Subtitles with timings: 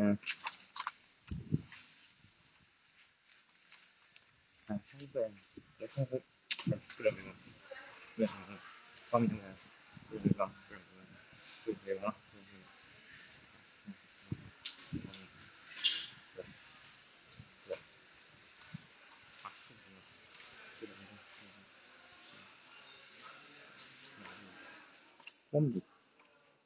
[0.00, 0.16] 嗯。
[4.68, 5.30] 哎，这个，
[5.78, 6.22] 这个，这个，
[6.96, 7.12] 这个，
[8.16, 8.32] 这个，
[9.10, 9.44] 方便面，
[10.10, 10.50] 这个，这个，
[11.66, 12.14] 这个，这个。
[25.50, 25.82] 温度，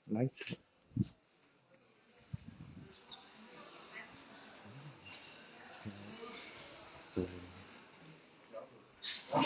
[0.05, 0.57] 来吃。
[9.35, 9.41] 哇，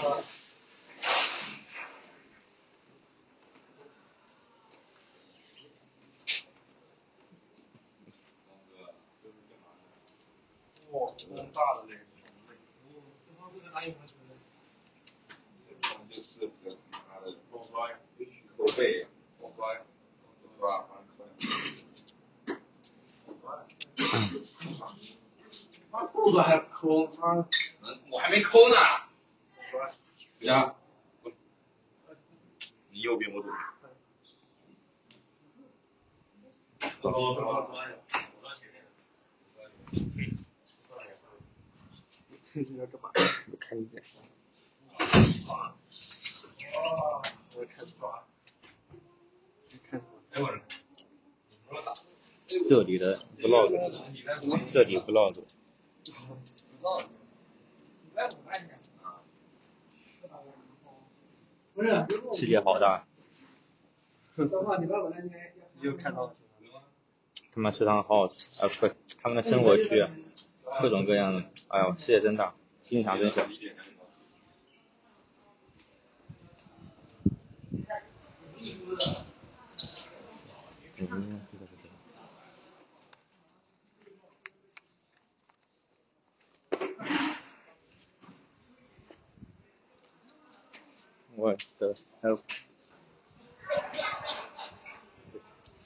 [11.17, 12.01] 这么大的嘞！
[13.27, 14.37] 这方式在哪里发出的？
[15.67, 19.07] 这方就是个他的后背。
[20.55, 20.87] 是吧？
[25.91, 27.49] 他裤子还抠，他，
[28.11, 29.08] 我还没抠呢。
[30.49, 30.75] 回家。
[32.91, 33.61] 你右边我左边。
[37.03, 37.75] 哦，好，
[42.43, 43.11] 这是要干嘛？
[43.61, 44.03] 看一点。
[45.49, 45.77] 啊，
[47.57, 48.25] 我看什么？
[52.67, 53.79] 这里的 vlog，
[54.73, 55.45] 这里 vlog。
[62.35, 63.05] 世界好大。
[65.81, 66.33] 又看到
[67.55, 68.89] 他们食堂好好吃，啊不，
[69.23, 70.07] 他们的生活区，
[70.81, 72.53] 各种各样的，哎呦，世界真大，
[72.83, 73.43] 心想真小。
[81.01, 81.41] 嗯，
[91.39, 92.37] 我的，还有，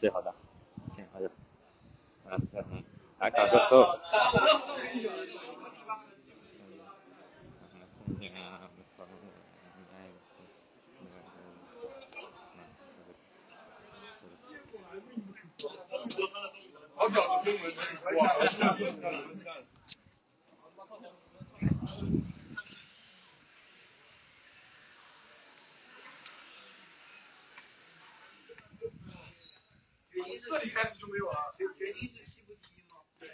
[0.00, 0.34] 最好的？
[0.96, 1.26] 挺好的？
[2.24, 2.40] 啊，
[2.70, 2.82] 嗯，
[3.18, 3.82] 还搞个头。
[16.94, 17.62] 好屌的中文，
[18.16, 18.20] 哇！
[30.44, 32.96] 这里开始就没有了，决定是西部第一吗？
[33.18, 33.28] 对，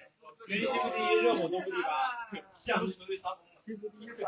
[0.46, 4.27] 决定西部第一，热火东部第八，项目球队杀红了，西部第一杀红了，第一和第八都杀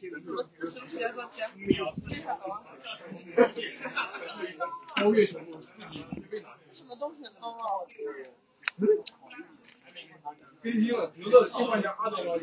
[0.00, 1.40] 这怎么姿势不起来多起？
[4.94, 6.58] 超越全部，四比一被拿下。
[6.72, 7.24] 什么东西？
[7.40, 7.86] 哦。
[10.60, 12.38] 更新了，值得替换家阿德了，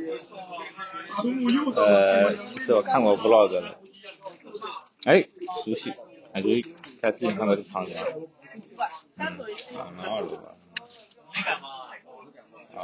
[1.22, 3.79] 中午又呃，是我看过 vlog 的。
[5.03, 5.28] 哎，
[5.63, 5.94] 熟悉，
[6.34, 6.62] 感觉
[7.02, 7.96] 在之前看过这场景。
[8.78, 10.55] 啊，二楼吧。
[12.76, 12.81] 啊。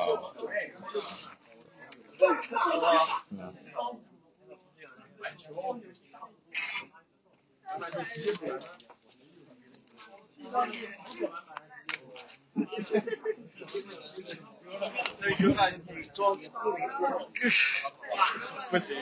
[18.69, 18.95] 不行。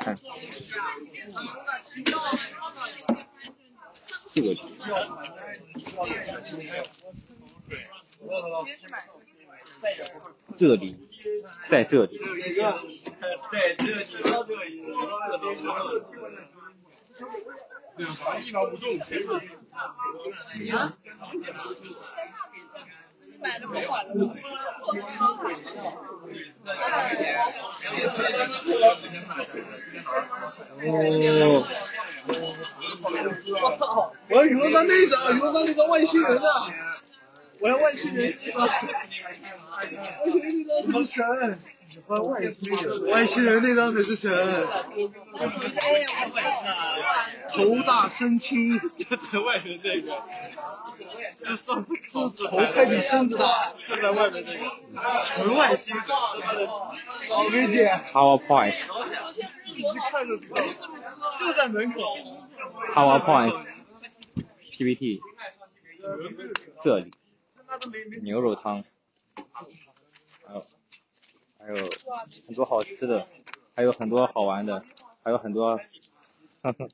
[0.00, 0.14] 看。
[4.34, 4.56] 这个。
[10.54, 11.08] 这里，
[11.72, 12.18] 在这里。
[12.18, 13.00] 在这里，
[13.78, 14.76] 这里，
[17.96, 18.38] 对吧？
[18.44, 19.24] 一劳不动，全是。
[23.40, 24.12] 买的不管了。
[24.12, 24.28] 哦。
[33.62, 34.12] 我操！
[34.28, 36.68] 我要羽绒衫那张，羽绒衫那张外星人啊！
[37.60, 38.30] 我要外星人
[41.12, 41.54] 神。
[41.54, 44.32] 喜欢外星人，外星人那张才是神。
[47.50, 50.22] 头大身轻，就在外面那个。
[51.38, 54.60] 这上次考试头还比身子大，就在外面那个。
[55.22, 55.94] 纯外星。
[55.94, 58.02] 我跟你讲。
[58.04, 58.74] PowerPoint。
[59.66, 60.62] 一直看着他，
[61.38, 62.00] 就在门口。
[62.94, 63.54] PowerPoint。
[64.70, 65.20] PPT。
[66.82, 67.12] 这里。
[68.22, 68.82] 牛肉汤。
[70.46, 70.64] 还有。
[71.62, 71.76] 还有
[72.46, 73.28] 很多好吃的，
[73.76, 74.84] 还有很多好玩的，
[75.22, 75.78] 还有很多，
[76.62, 76.88] 呵呵。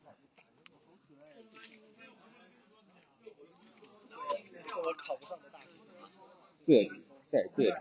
[6.67, 6.87] 对
[7.31, 7.75] 对对。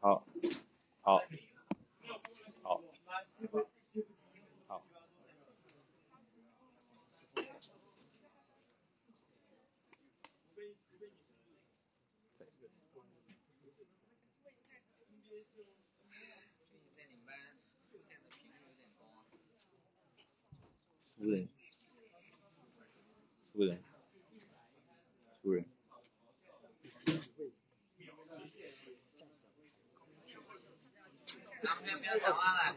[0.00, 0.24] 好，
[1.02, 1.22] 好，
[2.62, 2.80] 好。
[16.96, 17.36] 在你们班
[17.90, 19.24] 出现的频率有点高啊。
[21.22, 21.48] 熟人，
[23.54, 23.80] 熟人，
[25.44, 25.64] 熟人。
[31.62, 32.76] 咱们先不要讲话了。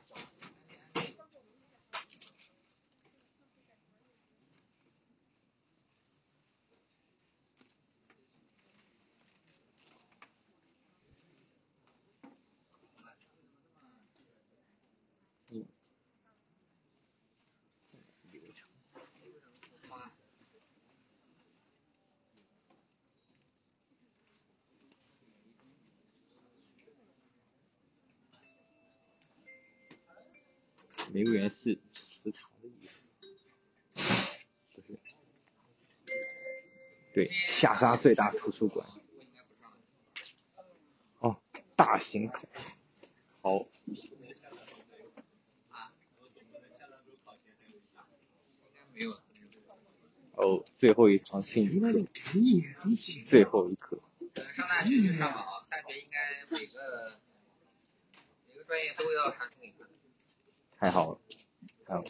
[31.16, 32.74] 玫瑰园是食堂的意
[33.94, 35.16] 思，不是？
[37.14, 38.86] 对，下沙最大图书馆。
[41.20, 41.40] 哦，
[41.78, 42.30] 大型，
[43.42, 43.66] 好。
[48.94, 49.24] 没有了。
[50.34, 51.94] 哦，最后一堂心理课，
[53.30, 54.02] 最后一课。
[54.54, 57.18] 上大学就上了啊，大学应该每个
[58.50, 59.88] 每个专业都要上心理课。
[60.86, 61.20] 太好了，
[61.88, 62.08] 太好了。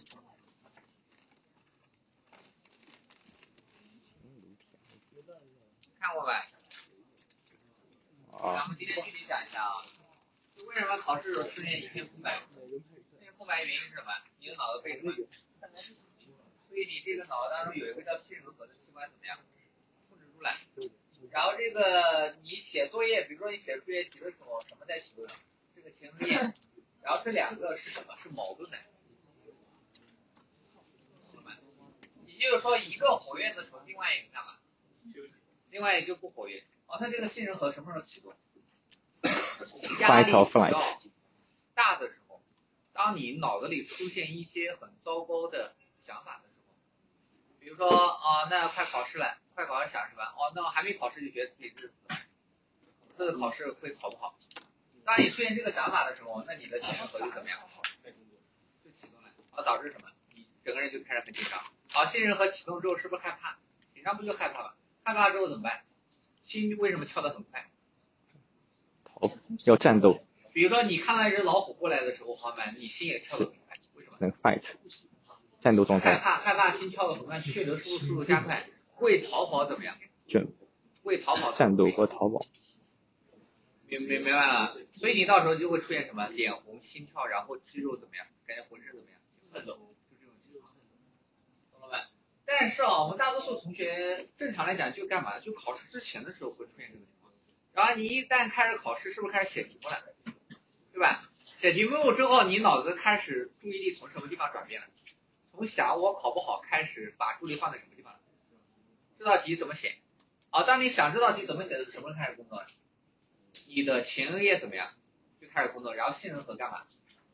[5.98, 6.44] 看过呗？
[8.34, 9.80] 啊咱们今天具体讲一下啊，
[10.58, 12.30] 就为什么考试时候出现一片空白？
[13.18, 14.12] 这个空白原因是什么？
[14.40, 15.14] 你的脑子被什么？
[15.72, 19.40] 所以你这个脑子当中有一个叫杏仁核的器官怎么样？
[20.10, 20.52] 控制住了。
[21.32, 25.34] 然后这个你写作业，比如说你写数学题的时候，什么在起作用？
[25.74, 26.54] 这个前额叶。
[27.06, 28.18] 然后这两个是什么？
[28.18, 28.78] 是矛盾的。
[32.26, 34.58] 也就是说，一个活跃的时候，另外一个干嘛？
[35.70, 36.64] 另外一个就不活跃。
[36.88, 38.34] 哦，它这个杏仁核什么时候启动？
[40.02, 41.00] 压力比较
[41.74, 42.42] 大的时候，
[42.92, 46.74] 当你脑子里出现一些很糟糕的想法的时候，
[47.60, 50.24] 比如说哦，那快考试了，快考试想什么？
[50.24, 52.18] 哦，那我还没考试就觉得自己是死了，
[53.18, 54.36] 这个考试会考不好。
[55.06, 57.60] 当你出现这个想法的时候，那你的杏仁核就怎么样？
[58.84, 60.10] 就启动了，啊，导致什么？
[60.34, 61.60] 你整个人就开始很紧张。
[61.90, 63.58] 好，信任核启动之后是不是害怕？
[63.94, 64.76] 紧张不就害怕了？
[65.04, 65.84] 害怕之后怎么办？
[66.42, 67.70] 心为什么跳得很快？
[69.06, 69.32] 逃，
[69.66, 70.20] 要战斗。
[70.54, 74.18] 比如说你看到一只老虎过来的时候，伙伴，你心也跳得很快，为什么？
[74.20, 74.74] 能 fight，
[75.60, 76.16] 战斗状态。
[76.16, 78.66] 害怕，害怕，心跳得很快，血流速速度加快，
[79.02, 79.96] 为逃跑怎么样？
[80.28, 80.52] 准。
[81.04, 81.52] 为逃跑。
[81.52, 82.40] 战斗和逃跑。
[83.88, 88.26] 明明明白了，所以你到时候就会出现什么脸红、心跳，然后肌肉怎么样？
[88.48, 89.20] 感觉浑身怎么样？
[89.54, 90.72] 颤抖，就这种情况，
[91.72, 92.10] 懂了吧？
[92.46, 95.40] 但是啊，我们大多数同学正常来讲就干嘛？
[95.40, 97.32] 就考试之前的时候会出现这个情况，
[97.74, 99.96] 然后你一旦开始考试，是不是开始写题目了？
[100.92, 101.24] 对吧？
[101.58, 104.88] 写题目之后，你脑子开始注意力从什么地方转变了？
[105.52, 108.20] 从想我考不好开始把注意力放在什么地方了？
[109.20, 109.96] 这道题怎么写？
[110.50, 112.68] 啊，当你想这道题怎么写的时候，什么时候开始工作了？
[113.68, 114.90] 你的前额叶怎么样？
[115.42, 116.84] 就开始工作，然后杏仁核干嘛？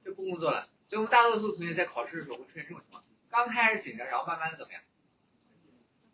[0.04, 0.68] 就不工作了。
[0.90, 4.82] 所以我们大多数同学在考试的时候会出现这种情况：刚开始紧张，然后慢慢的怎么样？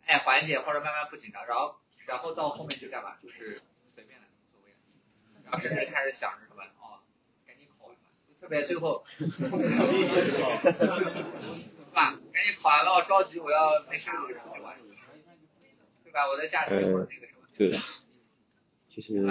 [0.06, 3.16] 哎，缓解或者慢慢不紧张，然后然后到后面就干嘛？
[3.20, 3.62] 就是
[3.94, 4.76] 随便了，无所谓了。
[5.44, 6.62] 然后甚至开始想着什么？
[6.80, 7.00] 哦，
[7.46, 9.26] 赶紧考完吧，就特别最后， 是
[11.92, 12.18] 吧？
[12.32, 14.76] 赶紧考完了，我着急，我要没事就出去玩，
[16.04, 16.28] 对吧？
[16.28, 17.46] 我在假期我那个什么。
[17.56, 17.72] 对。
[18.94, 19.24] 其实。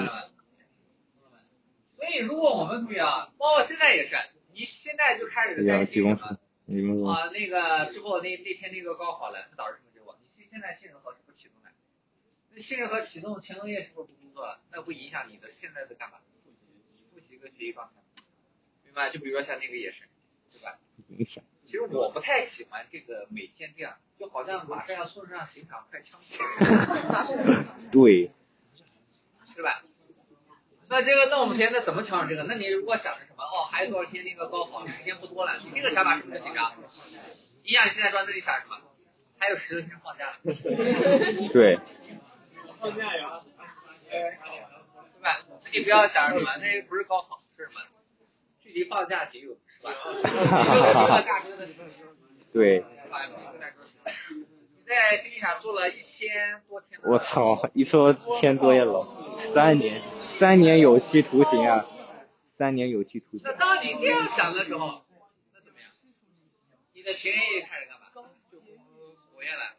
[1.98, 4.16] 所以，如果我们同学啊，包括现在也是，
[4.54, 6.38] 你现在就开始担心什
[6.86, 7.12] 么？
[7.12, 10.16] 啊，那个之后那那天那个高考了，那导致什么结果？
[10.22, 11.72] 你现现在杏仁核是不启动的，
[12.52, 14.62] 那杏仁核启动，前额叶是不是不工作了？
[14.72, 16.20] 那会影响你的现在的干嘛？
[17.14, 18.22] 复习跟学习状态，
[18.86, 19.10] 明白？
[19.10, 20.04] 就比如说像那个也是，
[20.52, 20.78] 对吧？
[21.66, 26.44] 其实我不太喜欢这个每天这样，就好像马上要送上刑场快枪决。
[27.92, 28.30] 对。
[29.56, 29.84] 是吧？
[30.90, 32.44] 那这个，那我们天那怎么调整这个？
[32.44, 33.44] 那你如果想着什么？
[33.44, 36.72] 哦，还有多少天那个高考，时间不多了，你这个想法是不是紧张？
[37.64, 38.78] 你想你现在专注力想什么？
[39.40, 40.34] 还有十六天放假。
[41.54, 41.80] 对。
[42.80, 43.40] 放假呀。
[44.10, 44.22] 对
[45.22, 45.36] 吧？
[45.74, 47.82] 你不要想什么，那不是高考，是什么？
[48.64, 49.94] 距离放假仅有是吧？
[52.54, 52.86] 对。
[54.88, 57.00] 在新剧场做了一千多天。
[57.04, 60.02] 我操，一说千多也老，三年，
[60.38, 61.84] 三年有期徒刑啊，
[62.60, 63.54] 三年有期徒刑那。
[63.54, 65.04] 当你这样想的时候，
[65.52, 65.90] 那怎么样？
[66.94, 68.06] 你的前业开始干嘛？
[68.14, 68.22] 就
[69.34, 69.76] 活跃了，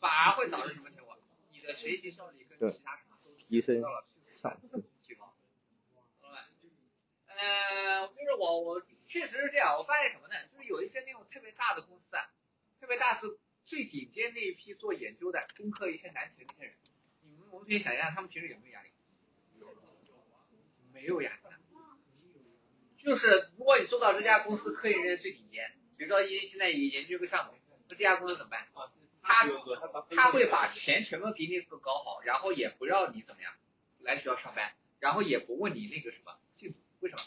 [0.00, 1.16] 反而会导致什么结果？
[1.52, 3.16] 你的学习效率跟其他什么
[3.48, 5.32] 提升到了上次提高，
[6.20, 6.48] 懂了吧？
[7.28, 10.34] 呃，就是我我确实是这样，我发现什么呢？
[10.52, 12.26] 就是有一些那种特别大的公司啊，
[12.80, 16.76] 特别大是最顶尖那一批做研究的，攻克一些难题的那些人，
[17.20, 18.88] 你们我们可以想象他们平时有没有压力？
[20.92, 21.50] 没有压力的。
[22.98, 27.54] 就是如果你做到这家公司科研人员最顶尖，比如说一现在研究一个项目，
[27.88, 28.68] 那这家公司怎么办？
[29.22, 29.48] 他
[30.10, 33.52] 他会把钱全部给你搞好，然后也不让你怎么样
[34.00, 37.22] 来学校上班，然后也不问你那个什么进度，为什么？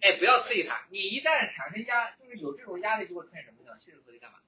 [0.00, 3.78] 哎，不要刺激他，你一旦产生压，就是有这种压力，就会出现什么情况？
[3.78, 4.38] 新人合计干嘛？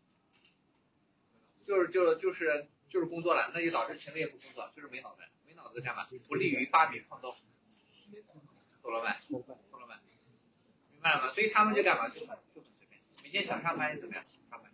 [1.67, 5.26] 就是就是就是就是工作了，那就导致前面也不工作，就是没脑子，没
[5.64, 6.06] 脑子干嘛？
[6.28, 7.37] 不利于发明创造，
[8.83, 9.09] 懂了没？
[9.30, 9.94] 懂了没？
[10.92, 11.33] 明白了吗？
[11.33, 12.09] 所以他们就干嘛？
[12.09, 14.71] 就很就很随便，每天想上班就怎么样上班。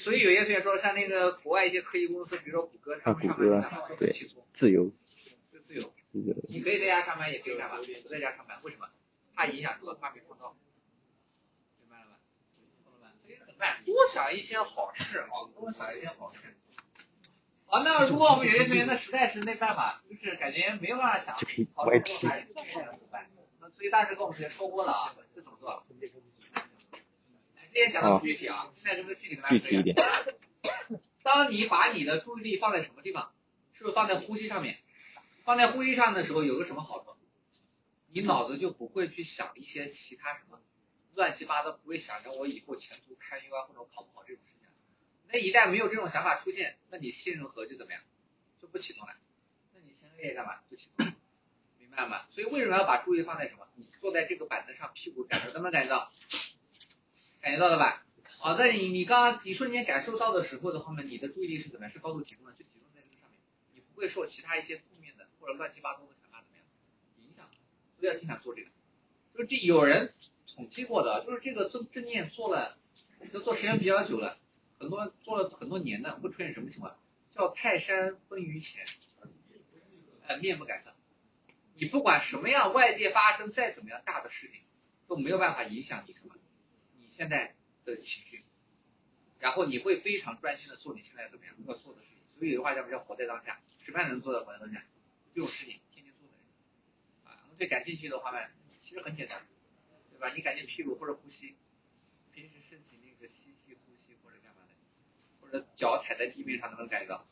[0.00, 3.88] 所以有些同学说，像那个国外一些科技公司，比如说谷歌，他们上班就干嘛？
[3.88, 4.90] 就很轻松，自由，
[5.52, 5.94] 就自由。
[6.48, 7.76] 你可以在家上班，也可以干嘛？
[7.76, 8.88] 不在家上班，为什么？
[9.34, 9.94] 怕影响这个？
[9.94, 10.56] 发明创造，
[11.78, 12.16] 明白了吗？
[12.84, 13.12] 懂了吗？
[13.22, 13.72] 所以怎么办？
[13.84, 16.56] 多想一些好事啊，多想一些好事。
[17.74, 21.84] 好，那如果我们有些同学那实在是没办法，就是感觉没有办法想，就可以好？
[23.60, 25.84] 那所以大师跟我们同学说过了啊，这怎么做？
[25.90, 25.98] 之
[27.72, 29.96] 前讲的不具体啊，现在就是具体跟大家说具体一点。
[31.24, 33.32] 当你把你的注意力放在什么地方？
[33.72, 34.76] 是不是放在呼吸上面？
[35.42, 37.16] 放在呼吸上的时候有个什么好处？
[38.12, 40.60] 你脑子就不会去想一些其他什么
[41.14, 44.44] 乱七八糟，不会想着我以后前途堪忧啊，或者考不好这种。
[45.34, 48.00] 那一旦没有这种想法出现，那你信任核就怎么样？
[48.62, 49.12] 就不启动了。
[49.72, 50.60] 那你前额叶干嘛？
[50.68, 51.12] 不启动，
[51.76, 52.26] 明白吗？
[52.30, 53.66] 所以为什么要把注意力放在什么？
[53.74, 56.08] 你坐在这个板凳上，屁股感觉能不能感觉到？
[57.42, 58.06] 感觉到了吧？
[58.38, 61.90] 好，那你你刚刚你瞬间感受到的时候的话呢，你的注意力是怎么样？
[61.90, 63.40] 是高度集中的，就集中在这个上面，
[63.72, 66.64] 你不会受其他一些负面的或者乱七八糟的想法怎么样
[67.18, 67.50] 影响，
[67.98, 68.70] 所以要经常做这个。
[69.34, 70.14] 就这有人
[70.54, 72.78] 统计过的，就是这个正正念做了，
[73.32, 74.38] 都做时间比较久了，
[74.84, 76.94] 很多做了很多年的，会出现什么情况？
[77.34, 78.84] 叫泰山崩于前，
[80.26, 80.94] 呃，面不改色。
[81.74, 84.60] 你不管什么样外界发生再怎么样大的事情，
[85.08, 86.34] 都没有办法影响你什么，
[86.98, 88.44] 你现在的情绪，
[89.40, 92.18] 然后你会非常专心的做你现在怎么样要做的事情。
[92.38, 94.84] 所以有句话叫什么叫活在当下，什么样能做到活在当下？
[95.34, 99.40] 这种事情天天做的人，啊，我们对感兴趣的话呢，其实很简单，
[100.12, 100.30] 对吧？
[100.36, 101.56] 你感觉屁股或者呼吸，
[102.32, 103.76] 平时身体那个吸气，
[105.44, 107.26] 或者脚踩在地面上能不能感觉到？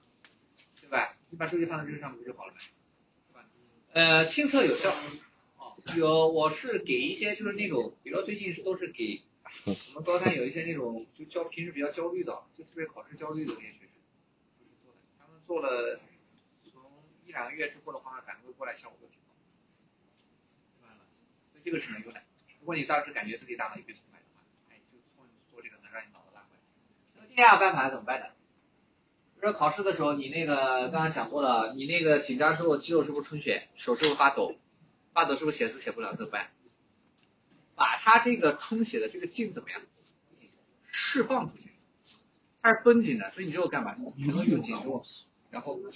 [0.81, 1.17] 对吧？
[1.31, 2.59] 你把注意力放在这个上面不就好了吗？
[2.61, 3.49] 是吧？
[3.93, 4.95] 呃，亲测有效。
[5.57, 9.23] 哦，有，我是给一些就是那种，比如说最近是都是给
[9.65, 13.97] 我们高三有一些那种就焦平时比较焦虑的，就特别考试焦虑的那些学生，
[14.59, 15.97] 就是做的，他们做了
[16.65, 16.83] 从
[17.25, 19.35] 一两个月之后的话，反馈过来效果都挺好，
[20.77, 21.05] 明白了吗？
[21.53, 22.23] 所以这个是能用的。
[22.61, 26.22] 如果你当时感觉自己大脑已被出卖的话，哎，就做做这个能让你脑
[27.35, 28.27] 第二个办法怎么办呢？
[29.35, 34.55] 比如说考试的时候，你那个刚刚讲过了，你那个紧张之后肌肉是不是充血，手是不是发抖？
[35.15, 36.15] 发抖是不是写字写不了？
[36.15, 36.51] 怎么办？
[37.75, 39.81] 把它这个充血的这个劲怎么样？
[40.87, 41.73] 释放出去。
[42.61, 43.97] 它是绷紧的，所以你之后干嘛？
[44.23, 45.03] 全都用紧握，
[45.51, 45.81] 然后。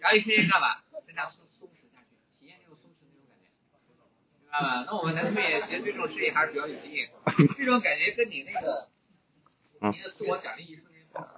[0.00, 0.78] 然后一天天干嘛？
[1.06, 3.46] 增加松松弛下去，体验那种松弛的那种感觉，
[4.50, 4.84] 明白吗？
[4.86, 7.10] 那我们男同学其实对这种事情还是比较有经验，
[7.56, 8.88] 这种感觉跟你那个
[9.92, 11.28] 你的自我奖励一瞬间放，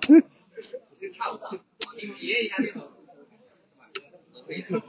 [0.00, 1.58] 其 实差不多，
[1.96, 2.88] 你体验一下这种。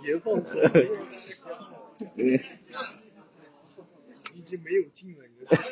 [0.02, 0.60] 别放手，
[4.34, 5.64] 已经没有劲了，你知道吗？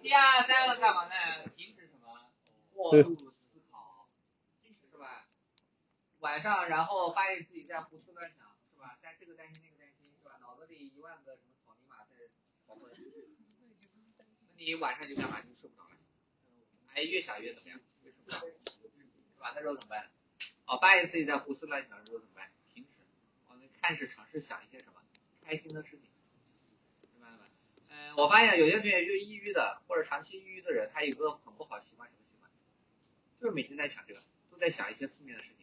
[0.00, 1.12] 第二三个干嘛呢？
[1.56, 2.14] 停止什么？
[2.74, 3.29] 过度思考，是吧？
[6.20, 8.98] 晚上然后发现自己在胡思乱想，是吧？
[9.02, 10.36] 在这个担心那个担心，是吧？
[10.40, 12.14] 脑子里一万个什么草泥马在
[12.66, 12.96] 跑过来，
[14.56, 15.40] 那你晚上就干嘛？
[15.40, 15.96] 就睡不着了。
[16.94, 17.80] 哎，越想越怎么样？
[18.02, 19.52] 越睡不着，是吧？
[19.54, 20.10] 那时候怎么办？
[20.66, 22.52] 哦，发现自己在胡思乱想的时候怎么办？
[22.74, 23.00] 停止，
[23.48, 25.02] 哦，开始尝试想一些什么
[25.42, 26.10] 开心的事情，
[27.14, 27.46] 明白了吗？
[27.88, 32.50] 嗯，我发现有些同学就抑郁的或者长期抑郁的人，他有个很不好习惯，什么习惯？
[33.40, 35.59] 就是每天在想这个，都在想一些负面的事情。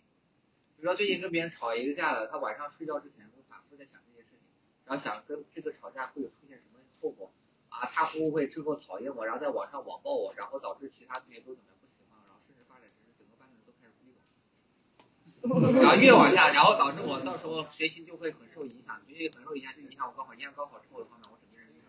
[0.77, 4.39] 比如说最近跟别人吵一个架了，他晚上睡觉之前会反复在想这些事情，
[4.85, 7.31] 然后想跟这个吵架会有出现什么后果
[7.69, 7.89] 啊？
[7.91, 21.81] 他会不会之后讨厌我，然后在网上网暴我，然后导致其他同学都怎么样不喜欢我，然后甚至发展成整个班的人都开始逼我，然后越往下，然后导致我到时候学习就会很受影响，学习很受影响，就影响我高考，影响高考之后的话呢，我整个人就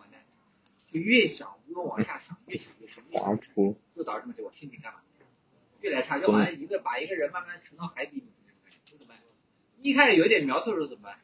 [0.00, 0.24] 完蛋，
[0.88, 3.54] 就越想越往下想，越想越深，越想华越深。
[3.54, 4.50] 夫，就导致什么结果？
[4.50, 5.00] 心情干嘛？
[5.84, 8.24] 越来越差，就好像一个把一个人慢慢沉到海底里
[8.86, 9.18] 怎么办？
[9.82, 11.18] 一开始有一点苗头的时候怎么办？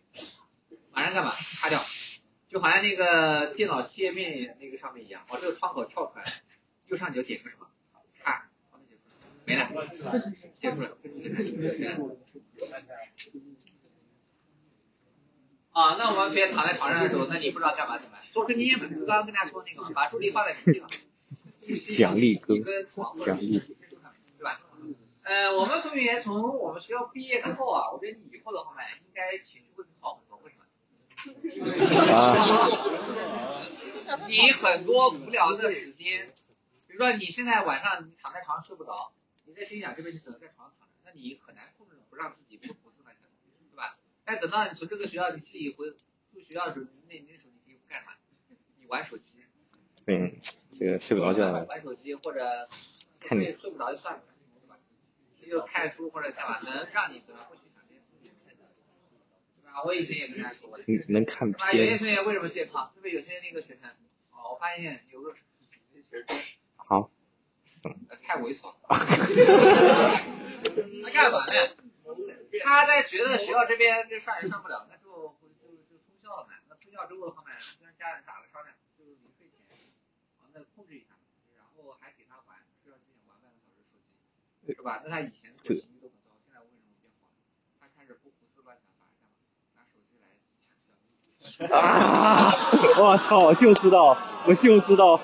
[0.93, 1.35] 马上干嘛？
[1.35, 1.83] 擦掉，
[2.51, 6.25] 就好像那个电脑界面那个上面一样，往这个窗口跳出来，
[6.89, 7.69] 右上角点个什么？
[8.23, 8.51] 看，
[9.47, 9.71] 没了，
[10.53, 10.99] 结束了。
[15.73, 18.21] 啊，那我们同学躺在床上的时候，那你不知道干嘛怎么办？
[18.21, 20.91] 做正念嘛，就刚刚跟大家说那个，把注意力放在什么地方？
[21.97, 22.59] 奖励歌
[23.25, 23.59] 奖励？
[25.23, 30.39] 呃，我们同学从我们学校毕业之后啊，我觉得你以后的话呢，应该情绪会好很多。
[30.43, 30.65] 为什么？
[32.15, 32.35] 啊，
[34.27, 36.33] 你很多无聊的时间，
[36.89, 39.13] 比如说你现在晚上你躺在床上睡不着，
[39.47, 43.25] 你在心想这辈子只能在床上躺着，那你很难控制不让自己不胡思乱想，
[43.71, 43.99] 对吧？
[44.25, 45.91] 但等到你从这个学校你自己回
[46.35, 48.13] 回学校的时候，那那时候你可以干嘛？
[48.81, 49.45] 你玩手机，
[50.07, 50.41] 对，
[50.73, 52.67] 这个睡不着觉了，玩手机或者
[53.21, 54.23] 看你睡睡不着就算了？
[55.51, 59.83] 就看书或者干嘛，能让你怎么不去想这些事情，对吧？
[59.85, 60.85] 我以前也跟大家说过的。
[61.09, 61.73] 能看对吧？
[61.73, 62.93] 有些，同学为什么健康？
[62.95, 63.91] 特别有些那个学生，
[64.31, 65.43] 哦，我发现有个学
[66.23, 66.25] 生
[66.77, 67.11] 好，
[68.09, 68.77] 呃太猥琐了。
[71.03, 71.53] 他干嘛呢？
[72.63, 76.55] 他在觉得学校这边这上也上不了，那就就就通宵了嘛。
[76.69, 79.59] 那通宵之后的话呢，跟家人打个商量，就是临睡前，
[80.39, 81.15] 啊，那控制一下，
[81.57, 84.11] 然后还给他玩睡觉之前玩半个小时手机，
[84.67, 85.03] 是吧？
[85.05, 87.33] 那他以前做习都很糟，现在为什么变好了？
[87.81, 89.35] 他开始不胡思乱想，反而干嘛？
[89.75, 90.25] 拿手机来。
[91.77, 93.01] 啊！
[93.01, 95.21] 我操，我就知道， 我就知道，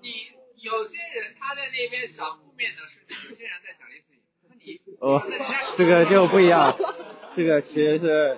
[0.00, 0.10] 你
[0.62, 4.20] 有些人他在那边想负面的事情，有些人在奖励自己。
[4.48, 5.22] 那你哦
[5.76, 6.74] 这个就不一样，
[7.36, 8.36] 这个其实是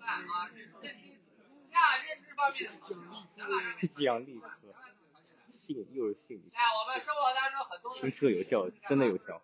[0.00, 0.66] 啊，认
[0.98, 1.12] 知
[1.70, 3.39] 呀，认知方面的想法上面，
[3.88, 4.50] 奖励课，
[5.54, 9.42] 性又是性理，哎，我们生活当中很多的轻车有效真的有效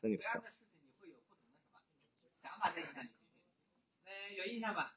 [0.00, 0.42] 真的有效
[2.42, 3.10] 想法在影响你。
[4.04, 4.94] 嗯，有印象吧？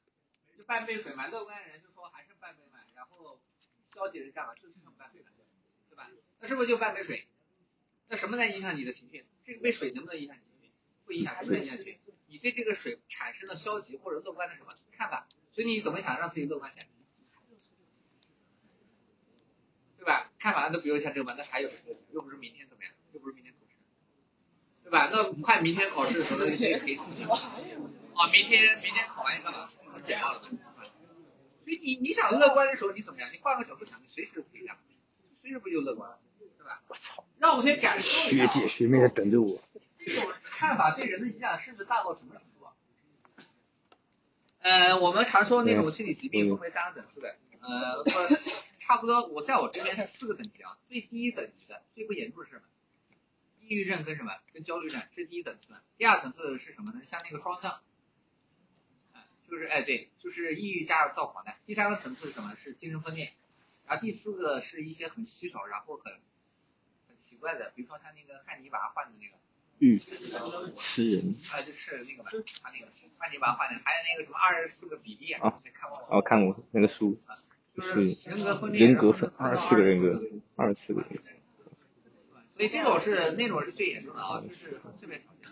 [0.56, 3.40] 就半杯水嘛，乐观的人就说还剩半杯嘛，然后
[3.80, 4.54] 消极人干嘛？
[4.54, 5.26] 就剩半杯了，
[5.88, 6.10] 对吧？
[6.40, 7.28] 那是不是就半杯水？
[8.08, 9.26] 那什么在影响你的情绪？
[9.44, 10.72] 这杯水能不能影响你情绪？
[11.04, 12.00] 不影响，什么能影响情绪？
[12.26, 15.28] 你对这个水产生的消极或者乐观的什么看法？
[15.52, 16.88] 所以你怎么想让自己乐观起来？
[19.98, 20.31] 对吧？
[20.42, 21.70] 看法，那比如像这个嘛，那还有
[22.10, 23.76] 又不是明天怎么样，又不是明天考试，
[24.82, 25.08] 对吧？
[25.12, 29.68] 那快明天考试的时候，那就可以可以自己啊，明天明天考完一个嘛，
[30.02, 30.48] 简报了嘛。
[30.72, 33.30] 所以你你想乐观的时候，你怎么样？
[33.32, 34.76] 你换个角度想，你随时都可以这样，
[35.40, 36.18] 随时不就乐观了，
[36.58, 36.82] 对吧？
[36.88, 39.62] 我操，让我们先感受一学姐学妹在等着我，
[39.96, 42.74] 这种看法对人的影响甚至大到什么程度啊？
[44.58, 48.04] 呃，我们常说那种心理疾病分为三个等次的，呃，我
[48.80, 52.64] 差不多我在我这边是四个等级啊，最低等级的最不严重的是什么？
[53.60, 54.32] 抑郁症跟什么？
[54.52, 57.04] 跟焦虑症是第一等次，第二层次是什么呢？
[57.04, 57.80] 像那个双向，
[59.48, 61.54] 就是哎对，就是抑郁加上躁狂的。
[61.64, 62.56] 第三个层次是什么？
[62.56, 63.32] 是精神分裂，
[63.86, 66.20] 然后第四个是一些很稀少然后很
[67.06, 69.38] 很奇怪的，比如说他那个汉尼拔患的那个。
[69.82, 72.30] 欲吃人，啊，就是那个嘛，
[72.62, 72.86] 他那个
[73.18, 76.06] 汉尼拔患的，还有那个什么二十四个比例啊，啊看过吗？
[76.12, 77.18] 我看过那个书，
[77.74, 80.22] 就是人格分裂，人格分二十四个人格
[80.54, 81.16] 二十四个人格，
[82.54, 85.50] 所以这种是那种是最严重的啊，就是特别常见。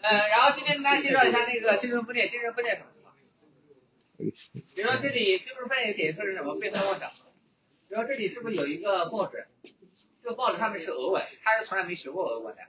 [0.00, 3.12] 呃，然后今天跟大家介绍一下那个精神分裂，精神分裂什么情况？
[4.16, 6.54] 比如说这里精神分裂点测是什么？
[6.60, 7.10] 背后妄想。
[7.10, 9.48] 比如说这里是不是有一个报纸？
[10.28, 12.62] 这个报纸上面是俄文，他是从来没学过俄文的，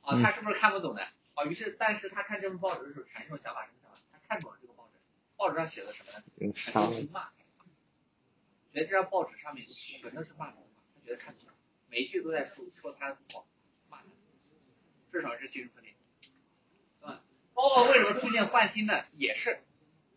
[0.00, 1.06] 啊，他是不是看不懂的？
[1.34, 3.98] 啊，于是但是他看这份报纸的时候产生想法，什么想法？
[4.10, 4.98] 他看懂了这个报纸，
[5.36, 6.24] 报纸上写的什么呢？
[6.36, 7.28] 用全是骂，
[8.72, 11.54] 觉得这张报纸上面全都是骂他的话，他觉得看懂了，
[11.90, 13.46] 每一句都在说说他不好，
[13.90, 14.04] 骂他，
[15.12, 17.22] 至少是精神分裂，对吧？
[17.52, 19.04] 包括为什么出现幻听呢？
[19.18, 19.56] 也是，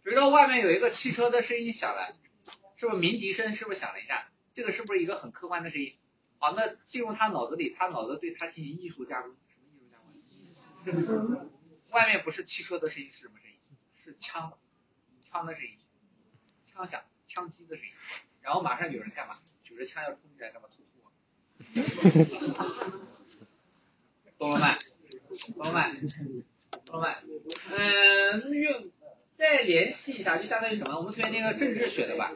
[0.03, 2.15] 比如说外面有一个汽车的声音响了，
[2.77, 3.51] 是不是鸣笛声？
[3.51, 4.25] 是不是响了一下？
[4.53, 5.97] 这个是不是一个很客观的声音？
[6.45, 9.31] 好，那进入他脑子里，他脑子对他进行艺术加工，
[10.83, 11.49] 什么艺术加工？
[11.89, 13.57] 外面不是汽车的声音是什么声音？
[14.03, 14.55] 是枪，
[15.21, 15.71] 枪的声音。
[16.71, 17.91] 枪响，枪击的声音，
[18.41, 19.39] 然后马上有人干嘛？
[19.63, 20.69] 举着枪要冲进来干嘛？
[20.69, 21.01] 突突。
[24.37, 24.77] 懂了吗？
[25.55, 25.87] 懂了吗？
[26.85, 27.15] 懂了吗？
[27.75, 28.91] 嗯，用
[29.35, 30.95] 再联系一下，就相当于什么？
[30.95, 32.31] 我们同学那个政治学的吧，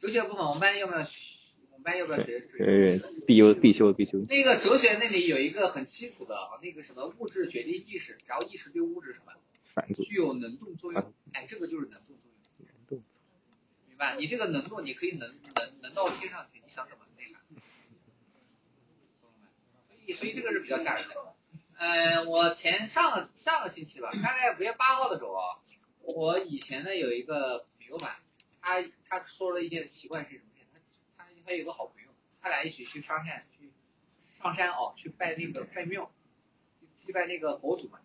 [0.00, 1.36] 哲学部分我们班要不要学？
[1.36, 1.37] 我
[1.78, 2.44] 们班要不要学？
[2.58, 4.18] 呃，必修必修必修。
[4.28, 9.32] 那个哲学那里有一个很基础的啊，那个什么物质决定意识，然后意识对物质什么
[10.04, 12.26] 具有能动作用，哎，这个就是能动作
[12.58, 13.02] 用，能动
[13.88, 14.16] 明白？
[14.16, 17.38] 你这个能动，你可以能能能到天上去，你想怎么那啥？
[19.22, 19.48] 懂了
[19.88, 19.94] 没？
[19.96, 21.14] 所以所以这个是比较吓人的。
[21.78, 25.54] 嗯，我前上个上个星期吧，大概五月八号的时候啊，
[26.00, 28.18] 我以前呢有一个朋友吧，
[28.60, 30.40] 他他说了一件奇怪事情，
[31.48, 32.10] 他有个好朋友，
[32.42, 33.70] 他俩一起去上山去
[34.42, 36.12] 上山哦，去拜那个拜庙，
[37.06, 37.98] 去拜那个佛祖嘛。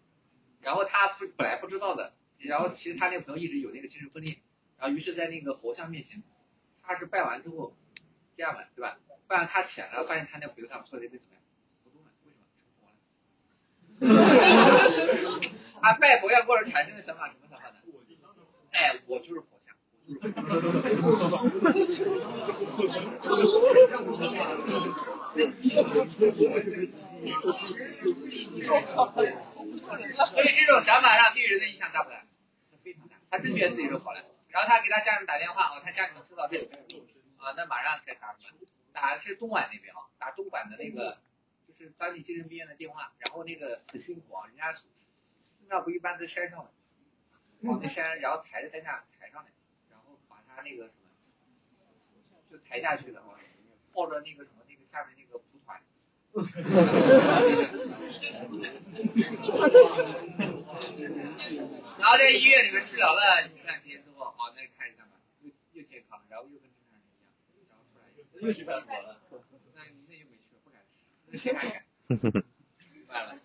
[0.61, 4.37] 然后他不本来不知道的，然后其实他那个朋友一直有那个精神分裂，
[4.79, 6.23] 然后于是在那个佛像面前，
[6.83, 7.75] 他是拜完之后
[8.37, 8.97] 这样的，对吧？
[9.27, 11.41] 拜完他起来了，发现他那朋友他们说的那怎么样？
[11.83, 12.45] 不动了，为什么？
[13.99, 14.15] 成
[15.19, 15.41] 佛了。
[15.83, 17.75] 他拜佛像过程产生的想法什么想法呢？
[18.71, 19.52] 哎，我就是佛。
[20.03, 20.11] 所
[30.43, 32.25] 以这种想法上对人的影响大不大？
[32.83, 33.15] 非常大。
[33.31, 36.65] 他真觉得自己是佛了，然后他给他家人打电话啊，他家人知道这个
[37.37, 38.35] 啊，那马上给他打？
[38.91, 39.21] 打的。
[39.21, 40.75] 是东莞那边啊，打东莞的。
[40.77, 41.17] 那个
[41.65, 42.75] 就是当地精神病院的。
[42.75, 44.83] 电话，然后那个很辛苦啊，人家寺
[45.69, 46.69] 庙不一般在山上嘛，
[47.61, 49.51] 往那山，然后抬着在那抬上来，
[50.63, 51.09] 那个什么
[52.51, 53.35] 就抬下去了啊，
[53.93, 55.81] 抱着那个什么那个下面那个蒲团。
[61.99, 65.13] 然后在医院里面治疗了一段时间之后，好，那开始干嘛？
[65.41, 67.29] 又又健康了，然后又跟正常人一样，
[67.69, 69.21] 然后出来又又去生活了。
[69.75, 71.85] 那那就没去了，不敢吃，那谁还敢？
[72.09, 73.37] 明白了，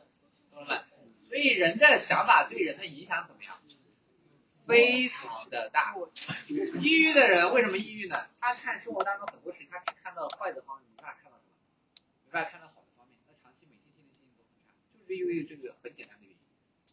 [0.51, 0.85] 懂了吗？
[1.29, 3.38] 所以人的想法对人的影响怎么样？
[4.69, 5.97] 非常的大。
[6.49, 8.29] 抑郁的人为什么抑郁呢？
[8.39, 11.53] 他看生活当中很多事情，他只看到坏的方面，没办法看到什么？
[12.27, 13.19] 没办法看到好的方面。
[13.27, 16.39] 那长期每天天天心情都很差，就是因为这个很简单的原因，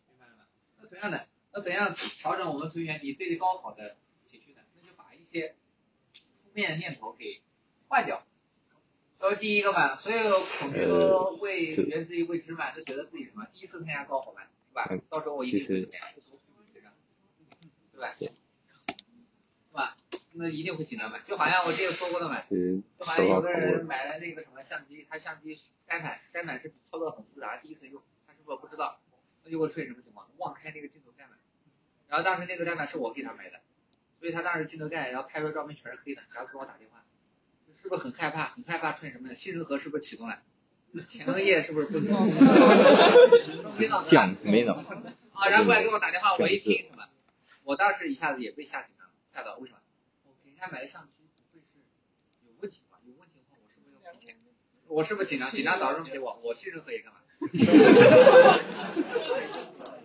[0.07, 0.47] 明白了吗？
[0.79, 3.97] 那同样的，那怎样调整我们同学你对高考的
[4.31, 4.61] 情绪呢？
[4.73, 5.55] 那就把一些
[6.39, 7.41] 负面的念头给
[7.89, 8.25] 换掉。
[9.15, 14.89] 所以第一个嘛，所有恐惧都未源自于未知嘛，就觉得自己什么第一次参加高考嘛，是吧？
[15.09, 16.07] 到时候我一定会怎么样？
[17.95, 18.13] 对吧？
[18.19, 18.29] 是
[19.71, 19.97] 吧？
[20.33, 28.99] 那一定会紧张买，就好像我之前说过的嘛，嗯，就好像有个人买了那个什么相机，他相机单反，单反是操作很复杂，第一次用，他是不是不知道？
[29.43, 30.27] 那就会出现什么情况？
[30.37, 31.31] 忘开那个镜头盖了。
[32.09, 33.61] 然后当时那个单反是我给他买的，
[34.19, 37.03] 所以他当时镜头盖，然后拍出来照片全是黑的，然后给我打电话，
[37.81, 38.45] 是不是很害怕？
[38.49, 39.35] 很害怕出现什么呢？
[39.35, 40.39] 杏仁核是不是启动了？
[41.05, 41.99] 前额叶是不是不？
[43.77, 44.75] 没脑子降没脑。
[45.33, 46.85] 啊，然后过来给我打电话，我一听？
[47.65, 49.79] 我当时一下子也被吓紧张了，吓到为什么？
[50.23, 51.65] 我给人家买的相机不会是
[52.45, 52.99] 有问题吧？
[53.03, 54.37] 有问题的话，我是不是要赔钱？
[54.87, 55.49] 我是不是紧张？
[55.49, 56.39] 紧张导致这么结果？
[56.43, 57.19] 我信任何也干嘛？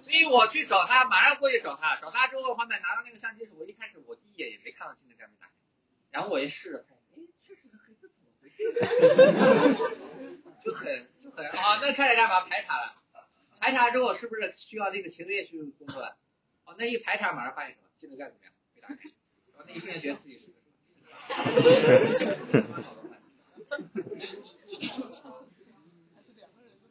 [0.03, 1.97] 所以我去找他，马上过去找他。
[2.01, 5.53] 找他之后，后面拿到那个相机时，我一开始我第一眼也没看到镜头盖没打开，
[6.11, 6.97] 然后我一试哎，
[7.47, 8.73] 确实是黑，这怎么回事？
[10.65, 12.41] 就很就很啊，那开始干嘛？
[12.47, 12.95] 排查了，
[13.61, 16.17] 排查之后是不是需要那个前额叶去工作了？
[16.71, 17.89] 哦，那一排查马上发现什么？
[17.99, 18.53] 技能盖怎么样？
[18.75, 19.11] 没打开。
[19.53, 20.53] 然后那一瞬间觉得自己是个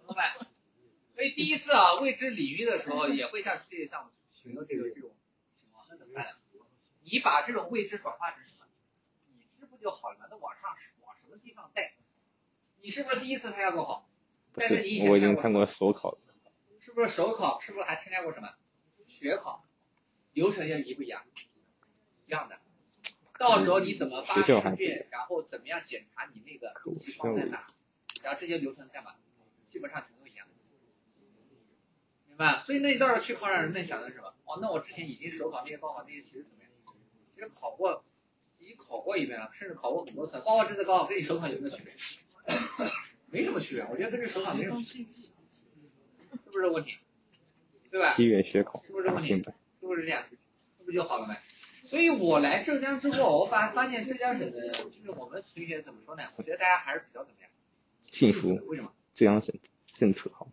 [0.06, 0.34] 老板。
[1.15, 5.12] 所以第一次啊，未知领域的时候，也会像这个项目群的这个这种
[5.62, 6.28] 情况，那怎么办？
[7.02, 8.72] 你把这种未知转化成什么？
[9.30, 10.28] 已知不就好了吗？
[10.30, 11.94] 那往上往什么地方带？
[12.82, 14.10] 你是不是第一次参加高考？
[14.52, 16.20] 不但是你以前我已经参参过首考了。
[16.82, 17.62] 是不是首考？
[17.62, 18.50] 是不是还参加过什么
[19.08, 19.65] 学考？
[20.39, 21.21] 流程要一不一样？
[22.25, 22.60] 一样的。
[23.38, 24.43] 到时候你怎么发试
[24.78, 27.67] 卷，然后怎么样检查你那个东西放在哪，
[28.23, 29.15] 然后这些流程干嘛？
[29.65, 30.47] 基本上全都一样。
[32.28, 32.63] 明白？
[32.65, 34.34] 所以那你到时候去考场人那想的是什么？
[34.45, 36.71] 哦，那我之前已经手考那些高考那些其实怎么样？
[37.36, 38.06] 其实考过，
[38.60, 41.93] 已经考过一遍了，甚至考过很多次，包括这次高考跟你手考有没有区别？
[43.28, 45.32] 没什么区别，我觉得跟这手考没什么区别，是
[46.45, 46.97] 不是这个问题？
[47.91, 48.13] 对吧？
[48.13, 49.43] 七月学考是不是这个问题
[49.95, 50.23] 不是这样？
[50.78, 51.36] 这不就好了吗？
[51.86, 56.23] 所以我来浙江之后，我发发现浙江省的，就是我们同学怎么说呢？
[56.38, 57.49] 我觉得大家还是比较怎么样？
[58.12, 58.93] 幸福为什么？
[59.13, 59.54] 浙江省
[59.93, 60.52] 政策好。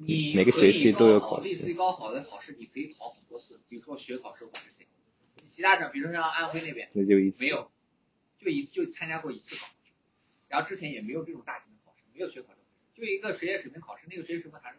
[0.00, 4.86] 你每个学期都有考试类似于高考的考试，你可以考很多次，比如说学考、首考这些，
[5.50, 7.48] 其他省，比如说像安徽那边那就一次没。
[7.48, 7.72] 有，
[8.38, 9.68] 就一就参加过一次考，
[10.46, 12.62] 然后之前也没有这种大型的考试，没有学考证，
[12.94, 14.78] 就一个学业水平考试，那个学业水平还是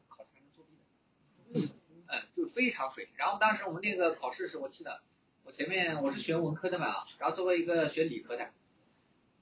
[2.09, 3.09] 嗯，就非常水。
[3.15, 5.01] 然后当时我们那个考试是我记得，
[5.43, 8.49] 我前面我是学文科的嘛，然后作为一个学理科的，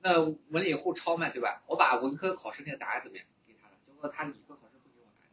[0.02, 1.64] 那文理互抄嘛，对吧？
[1.68, 5.30] 我把文科考试那个答案怎么样给他了，结果他理科考试不给我答案，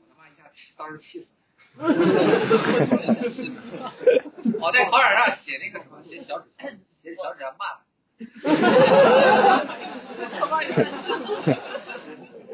[0.00, 1.38] 我他妈一下气，当时气死了。
[4.60, 7.80] 我在考场上写那个什么，写小纸条，写小纸条骂他。
[10.38, 11.18] 他把你生气了。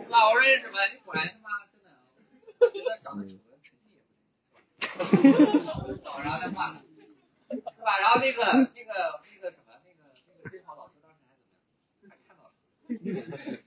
[0.09, 0.79] 那我说什么？
[0.93, 1.87] 你果然他妈真的，
[2.61, 3.35] 我觉得长得丑
[6.23, 7.99] 然后再骂他，是吧？
[8.01, 10.01] 然后那个那个那个什么，那个
[10.43, 11.19] 那个监考老师当时
[12.03, 12.09] 还？
[12.09, 12.53] 还看到了，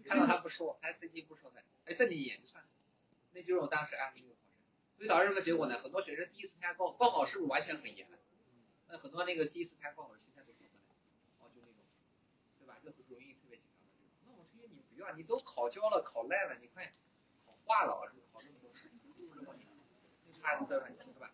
[0.05, 2.69] 看到他不说，还飞机不说的，哎，瞪你一眼就算了。
[3.33, 4.63] 那就是我当时安排那个考生，
[4.97, 5.79] 所以导致什么结果呢？
[5.79, 8.07] 很多学生第一次参加高高考是不是完全很严？
[8.87, 10.69] 那很多那个第一次参加高考的心态都很不来，
[11.39, 11.81] 哦，就那种，
[12.59, 12.77] 对吧？
[12.83, 13.81] 就容易特别紧张。
[14.27, 16.93] 那我推荐你不要，你都考焦了，考烂了，你快
[17.45, 18.55] 考化了，是考这么，
[20.43, 21.31] 就差一个软件是吧？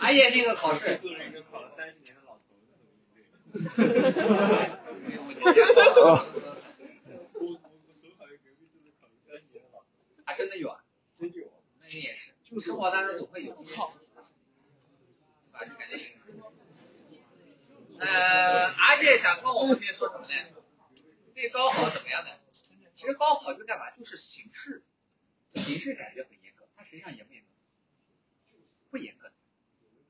[0.00, 0.86] 而且那个考试，
[10.24, 10.84] 啊，真的有啊，
[11.14, 11.50] 真有。
[11.80, 14.22] 那你也是，就生活当中总会有一些事情，对
[15.52, 15.64] 吧？
[15.64, 16.34] 就感觉也是。
[17.98, 20.34] 呃，而且想跟我们同学说什么呢？
[21.34, 22.30] 对高考怎么样呢？
[22.50, 23.90] 其实高考就干嘛？
[23.90, 24.82] 就是形式，
[25.52, 27.47] 形式感觉很严格，它实际上严不严格？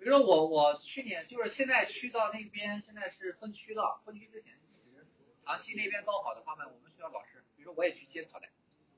[0.08, 5.06] 比如说我我去年就是现在去到那边，现在是分区了，分区之前一直
[5.44, 8.46] 长期那边高考的话呢，我们学校老师，比如说我也去监考的，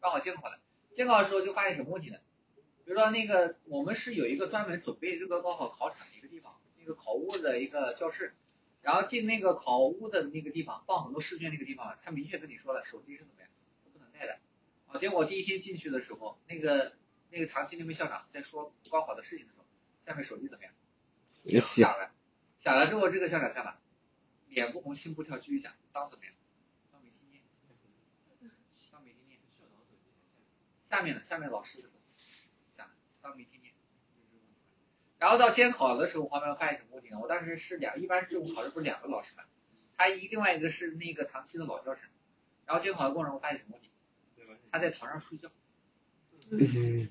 [0.00, 0.60] 刚好监考的，
[0.94, 2.18] 监考的时候就发现什么问题呢？
[2.84, 8.36] 比如说那个我们是有一个专门准备这个高考考场的一个地方，那个考务的一个教室，
[8.80, 13.50] 然后进那个考务的那个地方放很多试卷那个地方，他明确跟你说了手机是怎么样，
[13.92, 14.38] 不能带的。
[14.86, 16.92] 啊，结果第一天进去的时候，那个
[17.30, 19.64] 那个长期那边校长在说高考的事情的时候，
[20.06, 20.72] 下面手机怎么样？
[21.42, 22.12] 也想了，
[22.59, 23.76] 想了之后这个校长干嘛？
[24.48, 26.35] 脸不红心不跳，继续讲，当怎么样？
[26.92, 27.40] 当没听见，
[28.92, 29.38] 当没听见。
[30.88, 32.00] 下面的下面老师的时候
[32.76, 32.90] 讲，
[33.22, 33.72] 当没听见。
[35.18, 37.18] 然后到监考的时候，黄苗发现什么问题呢？
[37.20, 39.44] 我当时是两，一般这种考试不是两个老师嘛，
[39.96, 42.09] 他一另外一个是那个唐期的老教师，
[42.66, 43.90] 然后监考的过程中发现什么问题？
[44.72, 45.50] 他在床上睡觉，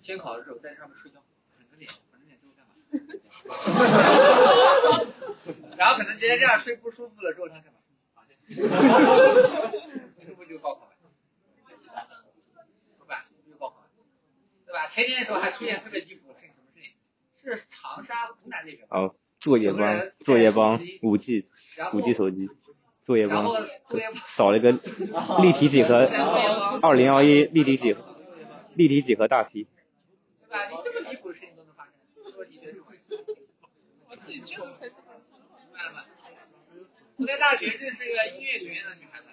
[0.02, 1.24] 监考的时候在上面睡觉，
[1.58, 2.74] 捧着脸，捧着脸之后干嘛？
[5.78, 7.80] 然后可能直接这样睡不舒服了之后他干嘛？
[10.25, 10.91] 这不就高考了？
[12.97, 13.19] 对吧？
[13.21, 13.88] 这不就高考了？
[14.65, 14.88] 对吧？
[14.88, 16.91] 前年的时候还出现特别离谱的事情，什么事情？
[17.58, 21.45] 是长沙湖南那边，哦，作业帮，作业帮，五 G，
[21.93, 22.49] 五 G 手机，
[23.06, 24.71] 作业帮然后作业帮扫了一个
[25.41, 26.06] 立体几何，
[26.82, 28.04] 二零二一立体几何，
[28.75, 29.67] 立体几何大题。
[30.41, 30.67] 对吧？
[30.69, 31.93] 你这么离谱的事情都能发生，
[32.32, 32.86] 说你觉得什么？
[34.10, 34.80] 我自己就很明
[35.74, 36.06] 白了吗？
[37.18, 39.28] 我在大学认识一个音乐学院的女孩子，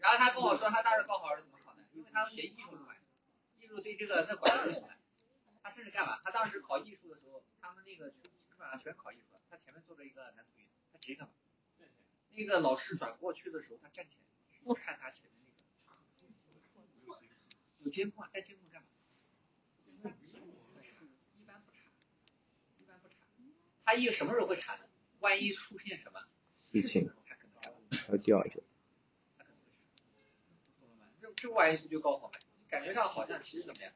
[0.00, 2.96] 然后她跟我说她当时高考是怎么考的，因为她要学艺术的嘛，
[3.60, 4.88] 艺术对这个那管的什么？
[5.62, 6.18] 她甚至干嘛？
[6.24, 11.34] 她当时考艺术的时候，他们那个基本上全考艺术的，她前面坐着一个男同学，她直接干嘛？
[12.30, 14.22] 那个老师转过去的时候，她站起来，
[14.64, 17.20] 我看她前面那个
[17.80, 18.88] 有监控啊，带监控干嘛？
[19.92, 21.78] 一般不查，
[22.80, 23.16] 一般不查。
[23.84, 24.84] 他一什么时候会查呢？
[25.20, 26.20] 万一出现什么
[26.72, 28.12] 事情他可能查。
[28.12, 28.62] 要叫一个。
[29.38, 29.84] 他可能会查。
[30.80, 31.06] 懂了吗？
[31.20, 32.38] 这这玩意不就高考吗？
[32.68, 33.92] 感觉上好像其实怎么样？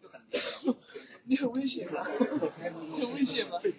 [0.00, 0.20] 就很。
[1.24, 2.04] 你很危险吗？
[2.04, 3.60] 很危险吗？
[3.62, 3.74] 明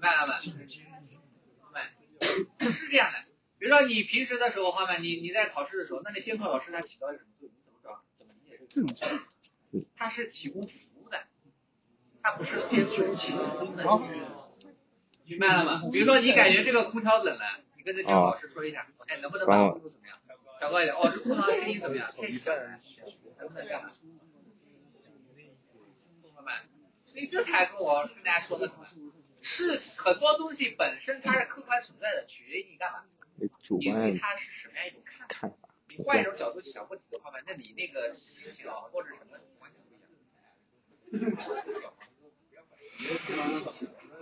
[0.00, 0.38] 白了吗？
[0.40, 0.54] 明
[1.72, 1.94] 白。
[2.70, 3.24] 是这样的。
[3.58, 7.56] 比如说你平时的时候，话嘛，你你在考试的时候，那你监考老师他起到一个什么作用？
[7.56, 8.04] 你怎么着？
[8.14, 8.82] 怎么理解这
[9.80, 9.86] 个？
[9.96, 10.62] 他是提供
[12.24, 13.84] 服务的，他不是监督提供服务的。
[15.26, 15.82] 明白了吗？
[15.92, 20.18] 比如说你感觉这个空调冷了，你跟这监考老师说一下，哎，能不能把温度怎么样
[20.58, 20.94] 调高一点？
[20.94, 22.10] 哦，这空调声音怎么样？
[22.16, 22.78] 太小了，
[23.38, 23.90] 能不能干嘛？
[26.22, 26.52] 懂了吗？
[27.06, 28.86] 所以这才跟我跟大家说的什么？
[29.40, 33.04] 是很多东西本身它是客观存在的，取决于你干嘛？
[33.36, 35.26] 你对它是什么样一种看法？
[35.28, 35.56] 看法。
[35.88, 41.92] 你换一种角度想问题的话嘛，那你那个心情啊或者什么完全不一样。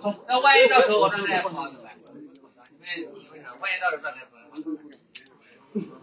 [0.00, 1.96] 好，那万一到时候我状态不好怎么办？
[3.60, 4.42] 万一到时候状态不好，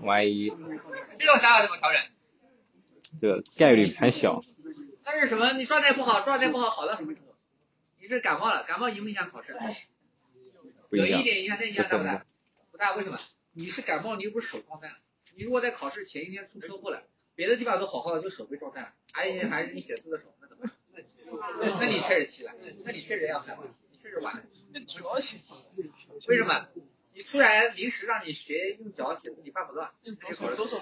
[0.01, 0.49] 万一
[1.17, 2.01] 这种想法怎么调整？
[3.19, 4.39] 这个概率很小，
[5.03, 5.53] 但是什么？
[5.53, 7.33] 你状态不好，状态不好好到什么程度？
[7.99, 9.55] 你是感冒了，感冒影不影响考试？
[10.91, 11.23] 有一。
[11.23, 12.25] 点影响，这影响大不大？
[12.71, 13.19] 不大，为什么？
[13.51, 14.99] 你是感冒，你又不是手撞断了。
[15.35, 17.03] 你如果在考试前一天出车祸了，
[17.35, 20.33] 别的地方都好好的，就手被撞断了，而且还是你写字的手，
[21.25, 21.79] 那？
[21.79, 22.53] 那你确实气了，
[22.85, 23.63] 那你确实要干嘛？
[23.91, 24.47] 你确实晚。
[24.71, 25.37] 那主要是
[26.27, 26.67] 为什么？
[27.13, 29.91] 你突然临时让你学用脚写字，你办不到。
[30.03, 30.81] 用左手左手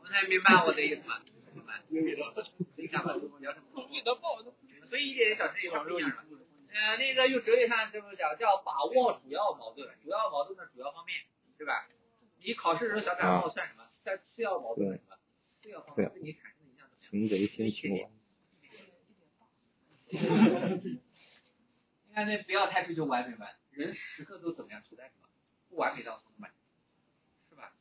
[0.00, 1.20] 我才明白我的意思吗？
[1.54, 1.82] 明白。
[2.76, 3.88] 影响吧，聊什么？
[4.88, 6.10] 所以一点小事一点不一样。
[6.70, 11.24] 呃，那个用哲学上这么讲，叫把握主要矛盾，主要矛盾的主要方面，
[11.56, 11.88] 对吧？
[12.40, 13.84] 你考试的时候小感冒算什么？
[14.02, 15.17] 算次要矛盾什么？
[15.94, 17.10] 对你产生的影响怎么样？
[17.10, 18.10] 擒贼先擒王。
[22.06, 25.28] 你看那不要太追求完美嘛，人时刻都怎么样处在什么
[25.68, 26.48] 不完美当中嘛，
[27.48, 27.72] 是吧？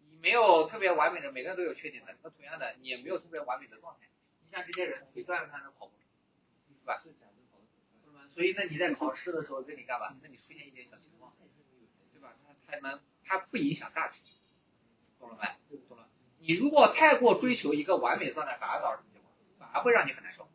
[0.00, 4.08] 你没有特别完美的，每个人都有缺点的，那同样的你也没有特别完美的状态。
[4.40, 5.94] 你像这些人腿断了他能跑步，
[6.80, 6.98] 是吧？
[8.34, 10.16] 所以那你在考试的时候跟你干嘛？
[10.22, 11.34] 那你出现一点小情况，
[12.12, 12.36] 对吧？
[12.46, 14.22] 它才能它不影响大局，
[15.18, 15.78] 懂了没？
[15.88, 16.08] 懂了。
[16.38, 19.30] 你如果太过追求一个完美的状态，反而导致什么结果？
[19.58, 20.48] 反而会让你很难受。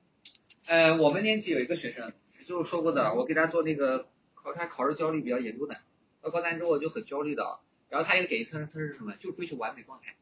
[0.67, 2.13] 呃，我们年级有一个学生，
[2.47, 5.81] 就是说过的，我给他做那个考，他考试焦虑比较严重的，
[6.21, 9.15] 到高三之后就很焦虑的，然后他也给一特征，他是什么？
[9.17, 10.15] 就追求完美状态，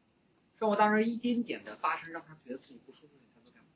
[0.58, 3.68] 生活当中一丁点的发生让他觉得自己不舒服，他都干嘛？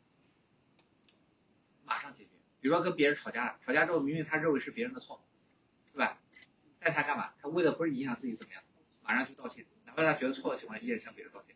[1.85, 2.31] 马上解决。
[2.61, 5.22] 比如说跟别人吵架了，吵架之后明明他认为是别人的错，
[5.92, 6.18] 对吧？
[6.81, 7.33] 但他干嘛？
[7.40, 8.62] 他为了不是影响自己怎么样，
[9.03, 11.56] 马上去道歉，哪怕他觉得错的情况下，依然向别人道歉。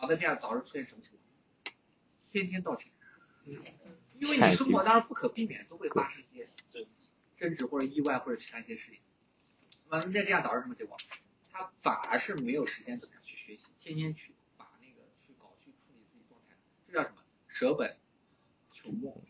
[0.00, 1.20] 好的，这样导致出现什么情况？
[2.32, 2.90] 天天道歉。
[4.18, 6.86] 因为你生活当中不可避免都会发生一些
[7.36, 9.00] 争执或者意外或者其他一些事情，
[9.90, 10.96] 那么那这样导致什么结果？
[11.50, 17.16] 他反而是没有时间怎么样去学习，天天去把那个去搞去处理自己状态，这叫什么？
[17.48, 17.98] 舍本
[18.72, 19.22] 求末，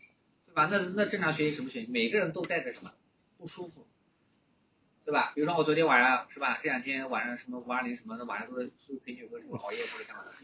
[0.45, 0.67] 对吧？
[0.67, 1.91] 那那正常学习什么学习？
[1.91, 2.93] 每个人都带着什么
[3.37, 3.87] 不舒服，
[5.03, 5.31] 对吧？
[5.35, 6.59] 比如说我昨天晚上是吧？
[6.61, 10.31] 这两天晚上什么五二零什么的，晚上都是是不是陪女朋友熬夜或者干嘛的？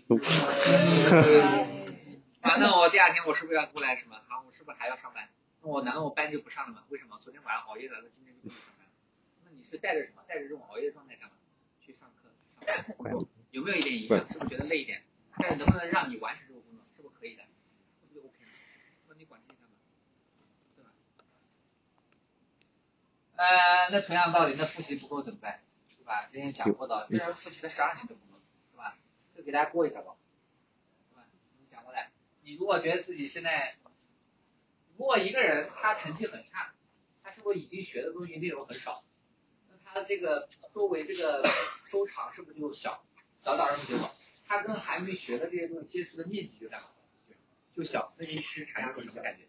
[2.41, 4.15] 啊，那我第二天我是不是要过来什么？
[4.15, 5.29] 啊，我是不是还要上班？
[5.61, 6.83] 那我难道我班就不上了吗？
[6.89, 7.17] 为什么？
[7.21, 8.91] 昨天晚上熬夜了，那今天就不去上班了？
[9.45, 10.23] 那你是带着什么？
[10.27, 11.35] 带着这种熬夜的状态干嘛？
[11.79, 12.29] 去上课、
[12.65, 14.17] 上班、工作，有没有一点影响？
[14.31, 15.03] 是不是觉得累一点？
[15.37, 16.81] 但是能不能让你完成这个工作？
[16.95, 17.43] 是不是可以的？
[17.99, 18.45] 是不是 OK 的？
[19.07, 19.75] 那你管这些干嘛？
[20.75, 20.89] 对吧？
[23.37, 25.61] 呃，那同样道理，那复习不够怎么办？
[25.97, 26.27] 对吧？
[26.31, 28.97] 之前讲过的，这人复习了十二年都不够，是吧？
[29.35, 30.15] 就给大家过一下吧。
[32.41, 33.75] 你如果觉得自己现在，
[34.95, 36.73] 如果一个人他成绩很差，
[37.21, 39.03] 他是不是已经学的东西内容很少？
[39.69, 41.43] 那他这个周围这个
[41.91, 43.03] 周长是不是就小？
[43.43, 44.15] 小导致什么结果？
[44.47, 46.87] 他跟还没学的这些东西接触的面积就干嘛？
[47.75, 48.13] 就小。
[48.17, 49.43] 那你是产生什么感觉？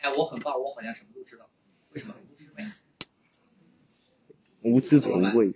[0.00, 1.48] 哎，我很棒，我好像什么都知道。
[1.90, 2.16] 为什么？
[4.62, 5.52] 无知者无畏。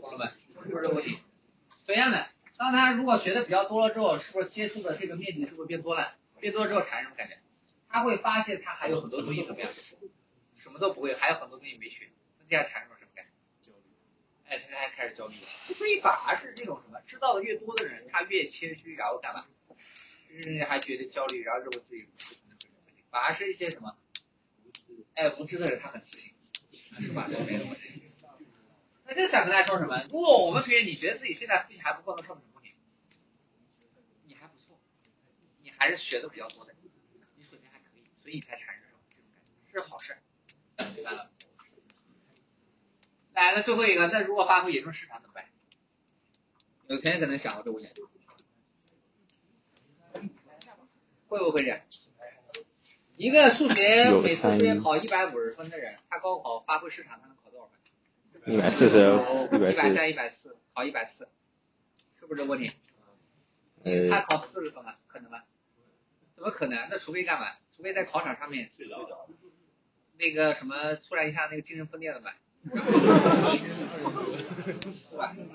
[0.00, 0.62] 懂了没？
[0.62, 1.18] 是不是这个问题？
[1.86, 2.26] 同样的。
[2.56, 6.02] 当他如果学的比较多了之后，是不是接触的这个面积是不是变多了？
[6.40, 7.38] 变多了之后产生什么感觉？
[7.88, 9.70] 他会发现他还有很多东西怎么样？
[10.56, 13.70] 什么都不会，还有很多东西没学，那这样产生了什么感觉？
[13.70, 13.84] 焦虑。
[14.46, 15.74] 哎，他还开始焦虑了。
[15.74, 19.44] 所以反而是这种什么，知道的越多的人，他越谦虚，然后干嘛？
[20.28, 22.10] 就是还觉得焦虑，然后认为自己不。
[23.10, 23.96] 反而是一些什么？
[25.14, 26.34] 哎，无知的人他很自信，
[27.00, 27.26] 是吧？
[27.46, 27.87] 没有问题。
[29.10, 30.04] 那就想跟大家说什么？
[30.10, 32.76] 如果我们同学你觉得自己现在复习还不够，那说明什么问题？
[34.26, 34.78] 你还不错，
[35.62, 36.74] 你还是学的比较多的，
[37.34, 40.18] 你水平还可以，所以你才产生这种感觉，这是好事。
[40.94, 41.30] 明白了。
[43.32, 45.46] 来了最后一个，那如果发挥严重失常怎么办？
[46.86, 48.02] 有钱人可能想过这个问题，
[51.28, 51.80] 会不会这样？
[53.16, 57.47] 一个数学每次数学考一百五十分的人，他高考发挥失常，他能考？
[58.48, 58.96] 一百四十，
[59.54, 61.28] 一百三，一百四，考一百四，
[62.18, 62.72] 是不是这个问题？
[63.84, 64.94] 呃，他考四十分吗？
[65.06, 65.42] 可能吗？
[66.34, 66.88] 怎么可能？
[66.90, 67.48] 那除非干嘛？
[67.76, 68.70] 除非在考场上面
[70.16, 72.34] 那个什么突然一下那个精神分裂了吧？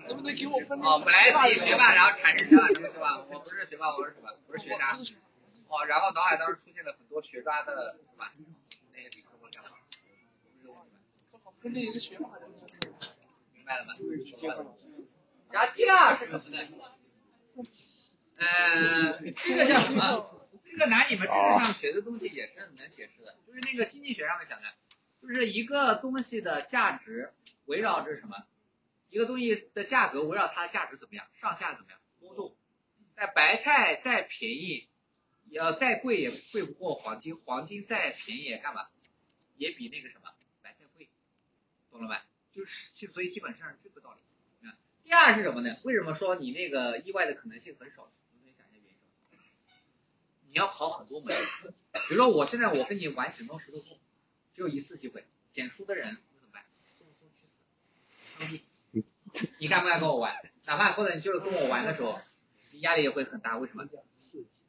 [0.07, 0.79] 能不能给我分？
[0.79, 3.17] 哦，本来自己学霸，然后产生想法中是吧？
[3.17, 4.29] 我不是学霸，我是什么？
[4.47, 4.95] 我是学渣。
[5.67, 8.25] 哦，然后脑海当中出现了很多学渣的什么
[8.93, 9.32] 那些理科或干嘛？
[11.63, 12.19] 跟那一个学。
[12.19, 13.93] 明白了吗？
[15.49, 16.49] 然后第二是什么？
[16.49, 16.59] 呢？
[18.35, 20.35] 呃，这个叫什么？
[20.65, 24.67] 这个拿你们政治上学的东西也是能解释的，就是那个经济学上面讲的，
[25.21, 27.31] 就是一个东西的价值
[27.65, 28.43] 围绕着什么？
[29.09, 31.25] 一个东西的价格围绕它的价值怎么样？
[31.33, 32.55] 上下怎么样波动？
[33.15, 34.89] 在白菜再便宜，
[35.51, 38.87] 要再贵也贵不过黄金，黄金再便宜也干嘛？
[39.55, 40.32] 也比那个什么，
[41.93, 42.25] 懂了吧？
[42.51, 44.67] 就是就所以基本上是这个道理。
[44.67, 45.75] 啊，第二是什么呢？
[45.83, 48.11] 为什么说你那个意外的可能性很少？
[48.31, 49.39] 同学想一下原因？
[50.49, 51.35] 你要考很多门，
[52.09, 53.97] 比如说我现在我跟你玩剪刀石头布，
[54.53, 56.65] 只有一次机会，捡输的人怎么办？
[56.97, 57.29] 送送
[58.47, 58.87] 去死。
[59.57, 60.35] 你敢不敢跟我玩？
[60.65, 62.19] 哪怕或者你就是跟我玩的时候，
[62.73, 63.57] 压力也会很大。
[63.57, 63.87] 为什么？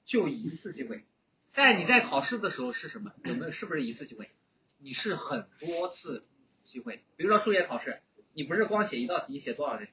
[0.05, 1.05] 就一次机会。
[1.47, 3.13] 在你在考试的时候是什么？
[3.25, 4.31] 有没有是不是一次机会？
[4.79, 6.27] 你是很多次
[6.65, 7.05] 机会。
[7.17, 8.01] 比如说数学考试，
[8.33, 9.87] 你不是光写一道题，你写多少题？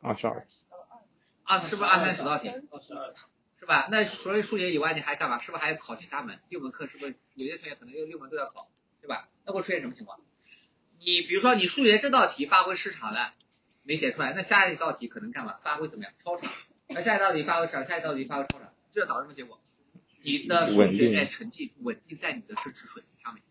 [0.00, 0.46] 二十二，
[1.42, 2.48] 啊，是不是二三十道题？
[2.48, 3.14] 二十二
[3.60, 3.88] 是吧？
[3.90, 5.38] 那除了数学以外，你还干嘛？
[5.38, 6.38] 是不是还要考其他门？
[6.48, 9.28] 六门课是不是有些同学可能有六门都要考，对吧？
[9.44, 10.20] 那会出现什么情况？
[10.98, 13.34] 你比如说你数学这道题发挥失常了，
[13.82, 15.58] 没写出来，那下一道题可能干嘛？
[15.62, 16.12] 发挥怎么样？
[16.22, 16.50] 超常。
[16.88, 19.60] 那下一道题发挥常，下一道题发挥超常，这就导致什么结果？
[20.22, 23.42] 你的数学成绩稳定在你的真实水平上面。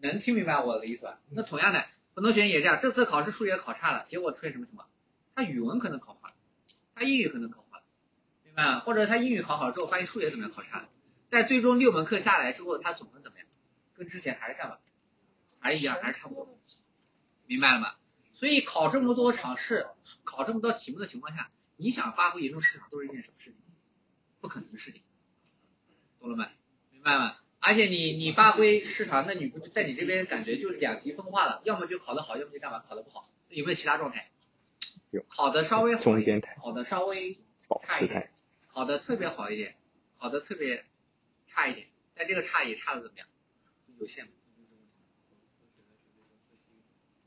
[0.00, 1.20] 能听明白我的意思吧？
[1.30, 1.84] 那同样的，
[2.14, 4.88] 很多学生也这样，这次考试数学考差了，结果出现什么情况？
[5.34, 6.34] 他语文可能考坏了，
[6.94, 7.84] 他英语可能考坏了，
[8.44, 8.80] 明白吗？
[8.80, 10.88] 或者他英语考好了之后，发现数学怎么样考差了，
[11.28, 13.46] 但最终六门课下来之后，他总分怎么样？
[13.94, 14.78] 跟之前还是干嘛？
[15.58, 16.58] 还是一样，还是差不多，
[17.46, 17.94] 明白了吗？
[18.32, 19.86] 所以考这么多场试，
[20.24, 23.60] 考这么多题目的情况下，你想发挥严重失常都是一件什么事情？
[24.40, 25.02] 不可能的事情，
[26.18, 26.46] 懂了没？
[26.90, 27.36] 明白吗？
[27.60, 33.30] 而且你你发挥失常，那你不在你这边感觉就是两极分化了，要么就考得好，要么就干嘛考得不好。
[33.48, 34.30] 有没有其他状态？
[35.10, 37.38] 有考的稍微好一点中间态，考的稍微
[37.86, 38.30] 差一点
[38.72, 39.76] 考的特别好一点，
[40.18, 40.84] 考的特别
[41.46, 43.28] 差一点，但这个差也差的怎么样？
[43.98, 44.28] 有限。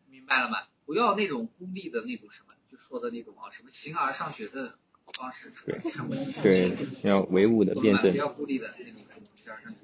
[0.09, 0.67] 明白了吗？
[0.86, 4.79] 不要那种孤立的那种什么，就说的那种啊，什么形而上学的
[5.13, 6.69] 方式出来，上不去对，
[7.03, 8.95] 要唯物的辩证不，要孤立的那种
[9.36, 9.77] 形而上学。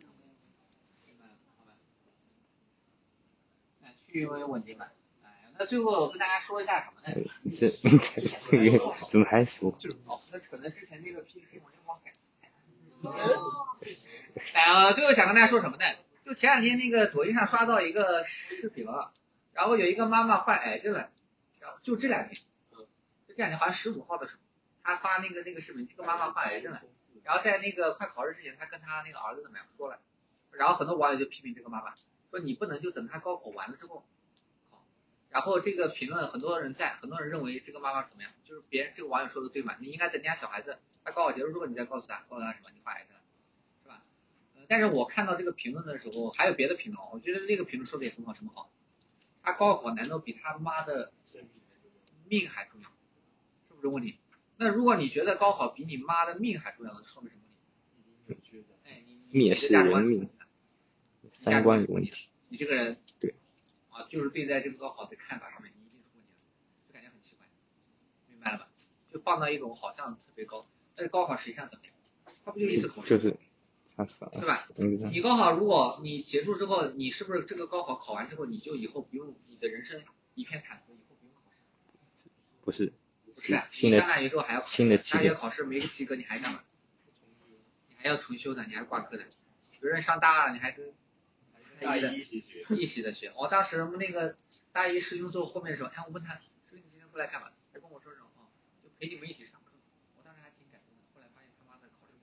[1.06, 1.74] 明白了好吧？
[4.10, 4.92] 那区域为稳定吧。
[5.24, 7.14] 哎，那最后我跟大家说一下什么呢？
[7.52, 7.90] 这这
[8.72, 9.70] 个怎么还说？
[10.06, 12.14] 哦，那可能之前那个 PPT 我就忘改。
[14.56, 15.86] 呃，最后想跟大家说什么呢？
[16.26, 19.14] 就前两天那个抖音上刷到一个视频了，
[19.54, 21.10] 然后有一个妈妈患癌症了，
[21.60, 22.36] 然后就这两天，
[22.72, 22.88] 就
[23.28, 24.40] 这两天好像十五号的时候，
[24.84, 26.82] 她发那个那个视频，这个妈妈患癌症了，
[27.24, 30.00] 然后在那个快考试之前，她跟她那个儿子怎么样说了，
[30.52, 31.94] 然后很多网友就批评这个妈妈，
[32.30, 34.04] 说你不能就等他高考完了之后
[34.70, 34.86] 好，
[35.30, 43.18] 然后这个评论很多人在，很多人认为这个妈妈怎么样，就是别人这个网友说的对嘛，你应该等人家小孩子他高考结束之后，你再告诉他，告诉他什么，你患癌症，
[43.84, 44.04] 是吧？
[44.56, 48.70] 呃，但是我看到这个评论的时候，还有别的评论，我觉得这个评论说的也很好，什么好？
[49.42, 51.12] 他高考难道比他妈的
[52.28, 52.90] 命还重要？
[53.70, 54.18] 是不是问题？
[54.58, 57.44] 那如果你觉得高考比你妈的命还重要，那说明什么
[58.28, 58.64] 问题？
[58.84, 60.39] 哎，你你的价值视人命观
[61.50, 62.12] 三值观有问题。
[62.48, 63.36] 你这个人对
[63.90, 67.48] 啊，就是对待这个高考的看法上面，你一定是问题的，就感觉很奇怪，
[68.28, 68.70] 明白了吧？
[69.12, 71.94] 就放到一种好像特别高，但是高考实际上怎么样？
[72.46, 73.18] 它不就一次考试？
[73.18, 73.38] 就是
[73.96, 80.02] 他死了，对吧嗯，你高考，如果你结束之后，你是不是这个高考考完之后，你就以后不用你的人生
[80.36, 81.58] 一片坦途，以后不用考试？
[82.64, 82.94] 不是
[83.34, 86.64] 不是你上大学之后还要考大学考试没及格，你还干嘛？
[87.90, 89.26] 你还要重修的，你还挂科的。
[89.26, 90.94] 比如说上大二，你还跟
[91.80, 93.32] 大一的一一起学，一起的学。
[93.36, 94.38] 我当时那个
[94.72, 97.50] 大一师兄坐后面的时候，哎，我问他，师兄你今天过来干嘛？
[97.74, 98.26] 他跟我说什么？
[98.38, 98.48] 哦，
[98.84, 99.72] 就陪你们一起上课。
[100.18, 102.14] 我当时还挺感动的，后来发现他妈的考试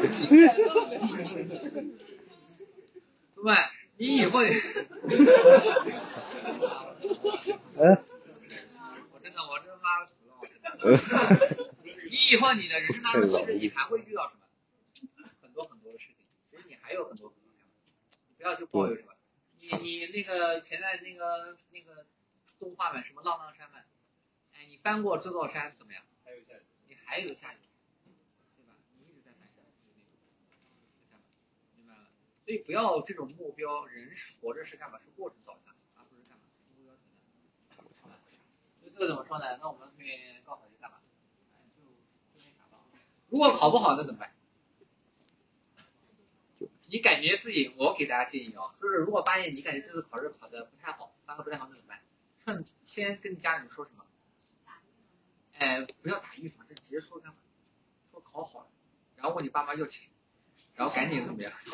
[0.00, 0.32] 不及格。
[3.34, 3.72] 对吧？
[3.98, 4.44] 你以后，我
[9.22, 10.70] 真的，我真妈的死了，我真的。
[12.10, 14.40] 你以后你的人生当中，其实你还会遇到什么？
[15.40, 17.72] 很多很多的事情，其实你还有很多很多干嘛？
[18.28, 19.12] 你不要就抱有什么，
[19.58, 22.06] 你你那个前在那个那个
[22.58, 23.84] 动画版什么浪浪山版，
[24.54, 26.04] 哎，你翻过这座山怎么样？
[26.22, 26.52] 还有下
[26.86, 27.62] 你还有下一个，
[28.54, 28.74] 对吧？
[28.98, 31.24] 你一直在翻山，就是那种在干嘛？
[31.74, 32.10] 明白了？
[32.44, 34.98] 所以不要这种目标，人是活着是干嘛？
[34.98, 36.44] 是过程导向，而不是干嘛？
[36.76, 37.00] 目标导
[37.72, 38.36] 向。
[38.80, 39.56] 所以这个怎么说呢？
[39.62, 40.98] 那我们后面高考就干嘛？
[41.56, 41.80] 哎，就
[42.38, 42.84] 就那啥吧。
[43.30, 44.34] 如果考不好，那怎么办？
[46.88, 52.02] 你感觉自己，我给大家建议啊，就是如果发现你感觉这次考试考的不太好，发挥不太好，那怎么办？
[52.44, 54.04] 趁先跟家人说什么？
[55.62, 57.38] 哎，不要打预防针，直接说干嘛？
[58.10, 58.66] 说考好了，
[59.14, 60.10] 然后问你爸妈要钱，
[60.74, 61.52] 然后赶紧怎么样？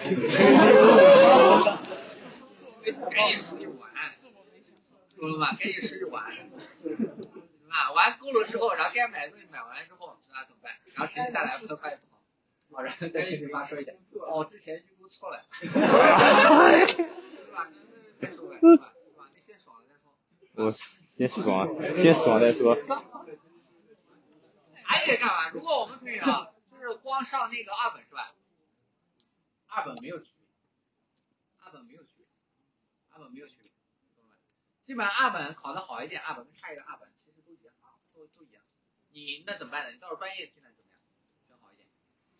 [3.11, 3.91] 赶紧出去玩，
[5.19, 5.57] 懂了吧？
[5.59, 6.23] 赶紧出去玩，
[7.71, 10.75] 啊，玩够了之后，然后该买的东西买完之后，那怎么办？
[10.95, 12.21] 然后成绩下来分发也不好，
[12.77, 13.93] 好，然后再跟你妈说一下，
[14.27, 15.67] 哦，之前预估错了， 是
[17.53, 17.69] 吧？
[18.21, 18.91] 再说呗，是吧？
[18.91, 19.25] 是吧？
[19.35, 20.13] 你先爽了再说。
[20.67, 22.77] 我先爽，先爽再说。
[24.89, 25.51] 还得干嘛？
[25.51, 28.35] 如果我们可以啊，就是光上那个二本是吧？
[29.67, 30.47] 二本没有区别，
[31.59, 32.27] 二本没有区别，
[33.11, 33.69] 二本没有区别，
[34.17, 34.37] 懂了？
[34.87, 37.75] 基本上二本考得好一点，二本跟差一点，二本其实都一样，
[38.15, 38.65] 都都一样。
[39.11, 39.93] 你那怎么办呢？
[39.93, 40.99] 你到时候专业技能怎么样？
[41.47, 41.87] 学好一点。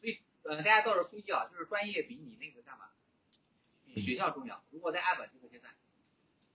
[0.01, 2.89] 所以呃，大家到时候注意啊，就是专业比你那个干嘛？
[3.85, 4.65] 比学校重要。
[4.71, 5.75] 如果在二本这个阶段，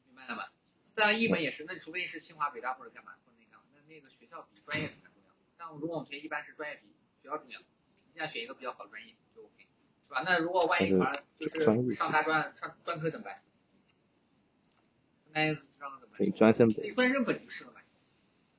[0.06, 0.48] 明白了吗？
[0.96, 5.12] 当然一本也是，那除非是清华、北大或者干嘛或者那个，那那个学校比专业重要。
[5.58, 6.88] 像如果我们学一般是专业比
[7.22, 7.60] 学校重要，
[8.14, 9.68] 你想选一个比较好的专业就 OK，
[10.01, 10.24] 是吧？
[10.26, 11.64] 那如果万一考上就是
[11.95, 13.41] 上大专上专科怎么办？
[15.32, 16.18] 那上怎么办？
[16.18, 16.86] 对，专升本。
[16.86, 17.82] 你专升本就是了嘛，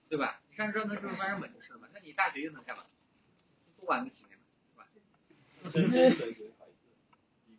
[0.08, 0.40] 对吧？
[0.50, 2.82] 你上专科就是专升本就是了嘛，那你大学又能干嘛？
[3.76, 6.00] 多玩个几年嘛，是吧？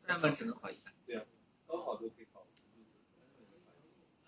[0.06, 0.92] 专升本只能考一下。
[1.06, 1.26] 对啊，
[1.68, 2.46] 高考都可以考。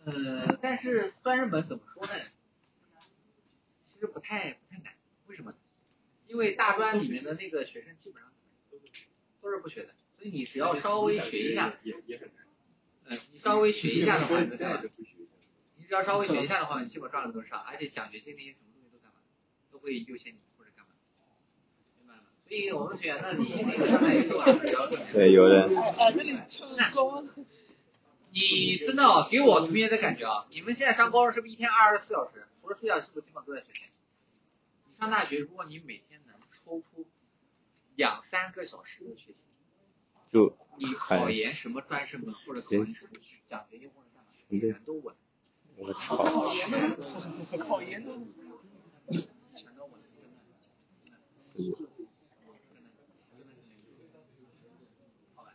[0.05, 2.13] 呃，但是专升本怎么说呢？
[3.93, 4.93] 其实不太不太难，
[5.27, 5.53] 为什么？
[6.27, 8.31] 因为大专里面的那个学生基本上
[9.41, 12.45] 都是不学的，所以你只要稍微学一下，也也很难
[13.05, 14.83] 嗯，你稍微学一下的话，你就干嘛？
[15.77, 19.19] 你只要稍微学一下的话，你基本上都上，而且奖学金那些什么东西都干嘛？
[19.71, 20.91] 都会优先你或者干嘛？
[21.97, 22.23] 明白吗？
[22.45, 24.23] 所以我们选，那你那个上大学
[24.67, 25.63] 只要对，有的。
[25.79, 27.29] 啊，那里成功。
[28.33, 32.45] 你真的哦，给我同学的感觉啊，你们现在上高中是不是一天二十四小时？
[32.61, 33.85] 除了睡觉，是不是基本都在学习？
[34.97, 37.05] 你上大学，如果你每天能抽出
[37.95, 39.43] 两三个小时的学习，
[40.31, 43.11] 就你考研什么专升本或者考研什么
[43.47, 45.15] 奖学金或者干嘛，全都稳。
[45.75, 46.17] 我操！
[46.17, 50.65] 考研都考研都全都稳，真的，真的，
[51.05, 51.19] 真的，
[54.49, 54.89] 真的是
[55.35, 55.53] 好吧？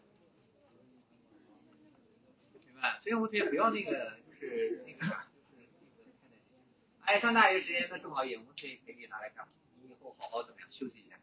[2.55, 3.01] 明白？
[3.03, 5.27] 所以我们同学不要那个，就是那个啥。
[7.05, 9.53] 哎，上大学时间那正好也，我们可以可以拿来干嘛？
[9.83, 11.17] 你以后好好怎么样休息一下？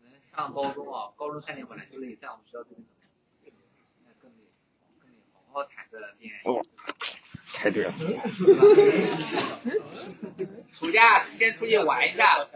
[0.00, 3.52] 可能上高中啊，高中三年本来就累，在我们学校这边怎么样？
[4.06, 4.44] 那更累，
[5.00, 6.40] 更累，好好谈个恋爱。
[6.50, 6.62] 哦
[7.54, 7.92] 太对了。
[10.72, 12.48] 暑假先出去玩一下，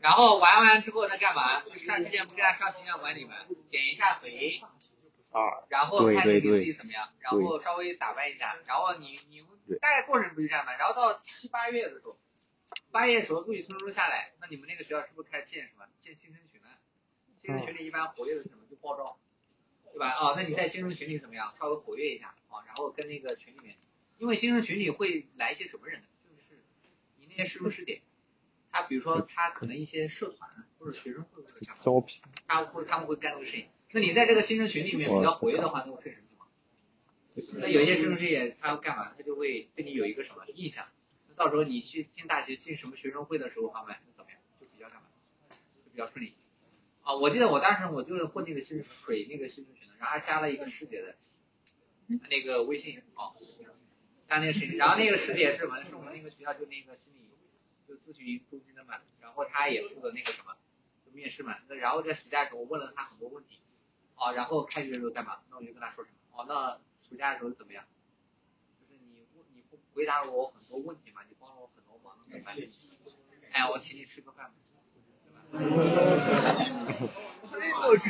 [0.00, 1.60] 然后玩完之后再干嘛？
[1.76, 3.36] 上之前不是让上形象管理吗？
[3.68, 4.60] 减一下肥，
[5.32, 9.40] 啊，然后看你自己怎么样，然后稍微打扮一下，然后你你
[9.80, 10.76] 大概过程不就这样吗？
[10.76, 12.18] 然后到七八月的时候，
[12.90, 16.68] 八月的时候录取通知书下来，那你们那个学校是不是开始建什么建新生群了？
[17.40, 18.64] 新生群里一般活跃的是什么？
[18.70, 19.18] 就报招，
[19.92, 20.08] 对吧？
[20.08, 21.54] 啊，那你在新生群里怎么样？
[21.58, 23.76] 稍微活跃一下啊，然后跟那个群里面，
[24.16, 26.06] 因为新生群里会来一些什么人呢？
[26.24, 26.64] 就是
[27.16, 28.02] 你那些师兄师姐，
[28.72, 31.82] 他比如说他可能一些社团或者学生会或者干嘛。
[31.84, 32.22] 招聘。
[32.46, 33.68] 他会他们会干这个事情。
[33.92, 36.26] 那你在这个新生群里面比较活跃的话，那会推什么？
[37.60, 39.12] 那有一些师兄师姐他要干嘛？
[39.16, 40.86] 他就会对你有一个什么印象？
[41.28, 44.40] 那到时候你去进大学进什么学生会的时候，方面就怎么样？
[44.60, 45.08] 就比较干嘛？
[45.48, 46.34] 就比较顺利。
[47.02, 51.16] 啊，我记得我当时我就是混那个新水那个新生群的，然后还加了一个师姐的
[52.28, 53.30] 那个微信啊，
[54.28, 55.82] 加那个师姐，然后那个师姐是什么？
[55.84, 57.30] 是我们那个学校就那个心理
[57.86, 60.56] 就咨询中心的嘛，然后她也负责那个什么。
[61.06, 63.60] 就面试嘛，那然后在暑假的时候我问了他很多问题，
[64.18, 65.38] 啊，然后开学的时候干嘛？
[65.50, 66.16] 那我就跟他说什么？
[66.42, 67.84] 哦，那暑假的时候怎么样？
[68.80, 72.14] 就是你你不回答了我很多问题嘛，你帮了我很多忙？
[73.52, 74.52] 哎，我请你吃个饭吧？
[75.50, 75.56] 我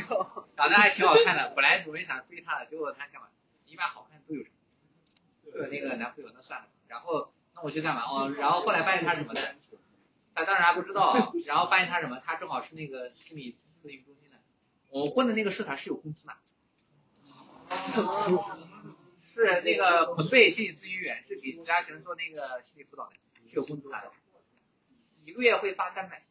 [0.07, 0.47] 靠！
[0.57, 3.27] 长得还挺好看的，本来准备想追她的，结果她干嘛？
[3.65, 4.55] 一般好看都有什么？
[5.53, 6.67] 都有那个男朋友，那算了。
[6.87, 8.01] 然后那我去干嘛？
[8.03, 9.41] 哦，然后后来发现他什么呢？
[10.35, 11.13] 他当时还不知道，
[11.45, 12.19] 然后发现他什么？
[12.19, 14.28] 他正好是那个心理咨询中心的。
[14.89, 16.33] 我混的那个社团是有工资的，
[19.21, 23.13] 是那个彭贝心理咨询员，是给其他学生做那个心理辅导的，
[23.47, 24.11] 是有工资的，
[25.25, 26.25] 一个月会发三百。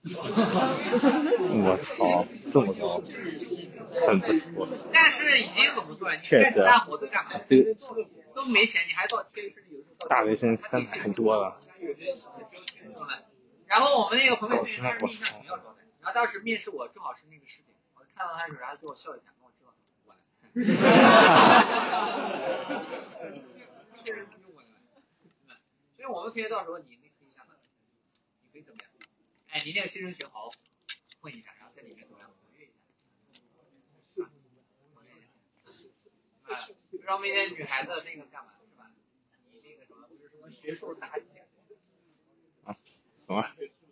[0.08, 3.02] 我操，这么高，
[4.06, 4.66] 很不错。
[4.90, 7.32] 但是已经很不错了，你干其他活都干嘛？
[7.46, 7.74] 这
[8.34, 11.58] 都没钱，你还到贴身有时候大学生三百很多了。
[13.66, 17.60] 然后我们那个朋友咨询他是面向学校招的，然后当时面试我正好是那个师
[18.18, 19.72] 看到他的时候，然后对我笑一下，跟我知道
[20.04, 20.18] 我来。
[25.96, 27.54] 所以我们同学到时候你那可以干嘛？
[28.42, 28.90] 你可以怎么样？
[29.50, 30.56] 哎，你那个新生群好好
[31.20, 32.74] 混一下，然后在里面怎么样活跃一下？
[34.24, 34.26] 啊，
[34.94, 35.26] 活跃一下。
[36.54, 36.58] 啊，
[37.04, 38.90] 让那些女孩子那个干嘛是吧？
[39.52, 41.34] 你那个什么不是什么学术妲己？
[41.34, 41.46] 什
[43.28, 43.44] 么？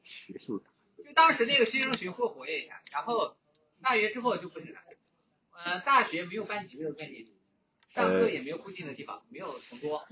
[0.02, 0.62] 学术
[0.96, 3.36] 就当时那个新生群会活跃一下，然后
[3.86, 4.80] 大学之后就不行了。
[5.52, 7.24] 呃，大学没有班级这个概念，
[7.94, 10.04] 上课也没有固定的地方，没有同桌，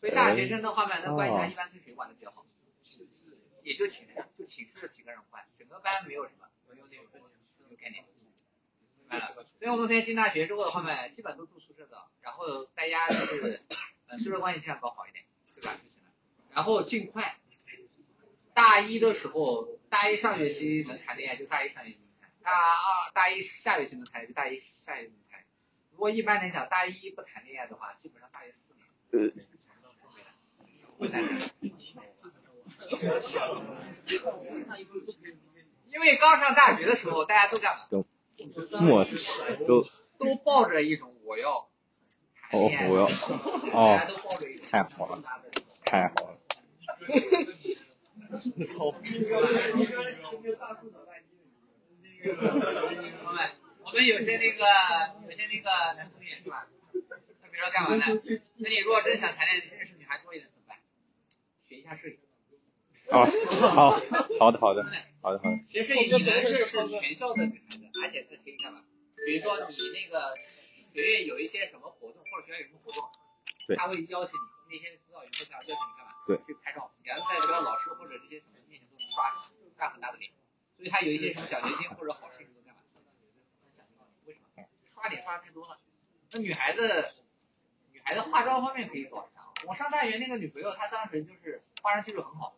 [0.00, 2.44] 所以大学生的话嘛，那关系他一般跟谁玩的比较好？
[3.62, 8.04] 也就寝室，就寝室的几个人玩，整个班没有什么，没有那种没有概念。
[8.04, 9.34] 明白了。
[9.34, 13.62] 所以我们现在进大学之后的话嘛，基本都住宿舍的，然后大家就是，
[14.08, 15.24] 呃，宿舍关系尽量搞好一点，
[15.54, 15.80] 对吧？
[15.82, 16.10] 就行了。
[16.52, 17.38] 然后尽快，
[18.52, 21.98] 大一的时候，大一上学期能谈恋爱就大一上学期
[22.42, 25.44] 大二大一下学期能谈就大一下学期能谈。
[25.90, 28.62] 如果一般来讲，大一不谈恋爱的话，基本上大学四
[29.32, 29.46] 年，
[30.98, 31.22] 不谈。
[35.88, 37.86] 因为刚上大学的时候，大家都干嘛？
[37.90, 38.04] 都
[39.66, 39.86] 都
[40.18, 41.68] 都抱着一种我要
[42.50, 44.00] 哦我要哦
[44.70, 45.22] 太好了
[45.84, 46.38] 太好了，
[53.84, 54.64] 我们有些那个
[55.26, 56.66] 有些那个男同学是吧？
[57.42, 58.04] 他比如说干嘛呢？
[58.58, 60.78] 那你如果真想谈恋爱，认识女孩多一点怎么办？
[61.68, 62.18] 学一下摄影。
[63.10, 63.90] 好好
[64.38, 64.84] 好的好的
[65.20, 68.84] 好的好的，学摄影你能认识全校的女孩子，而且这可以干嘛？
[69.26, 70.32] 比如说你那个
[70.94, 73.10] 学院有一些什么活动，或者学校有什么活动，
[73.66, 74.32] 对他会邀请
[74.70, 75.44] 你，那些辅导员会？
[75.50, 76.12] 邀请你干嘛？
[76.26, 79.28] 对去拍照，你要在学校老师或者这些什么面前都能刷
[79.76, 80.30] 刷很大的脸，
[80.82, 82.80] 所以他有一些什么奖学金或者好事情都干嘛？
[84.26, 84.64] 为什么？
[84.92, 85.78] 刷脸刷太多了。
[86.32, 87.14] 那女孩子，
[87.92, 89.30] 女孩子化妆方面可以做。
[89.64, 92.56] 我上大学那个女朋友，她当时就是化妆技术很好，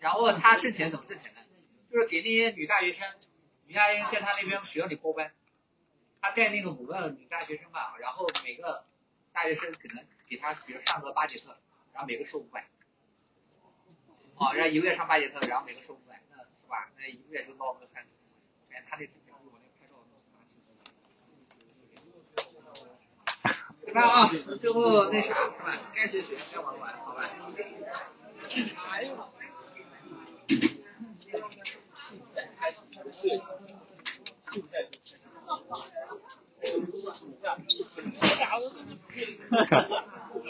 [0.00, 1.40] 然后她挣钱怎么挣钱呢？
[1.88, 3.06] 就是给那些女大学生，
[3.66, 5.32] 女大学生在她那边学校里包班，
[6.20, 8.84] 她带那个五个女大学生吧，然后每个
[9.32, 11.56] 大学生可能给她，比如上个八节课，
[11.92, 12.68] 然后每个收五百，
[14.34, 16.09] 哦，然后一个月上八节课，然后每个收五百，
[16.70, 16.88] 那是吧？
[16.96, 20.04] 那一个月就捞个三四千块，哎，她这挣钱比我那拍照的
[23.84, 24.30] 对吧啊？
[24.56, 25.76] 最后那啥是吧？
[25.92, 27.26] 该学学，该玩玩，好吧？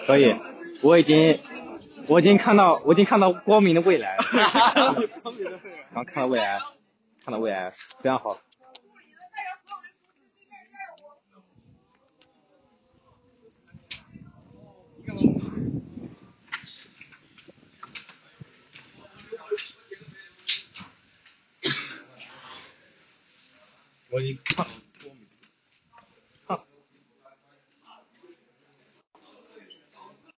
[0.06, 0.34] 可以，
[0.82, 1.34] 我已经
[2.09, 4.24] 我已经看到我已经看到光明的未来了，
[5.92, 6.59] 然后看到未来，
[7.24, 8.38] 看到未来非常好。
[24.12, 24.66] 我已经看。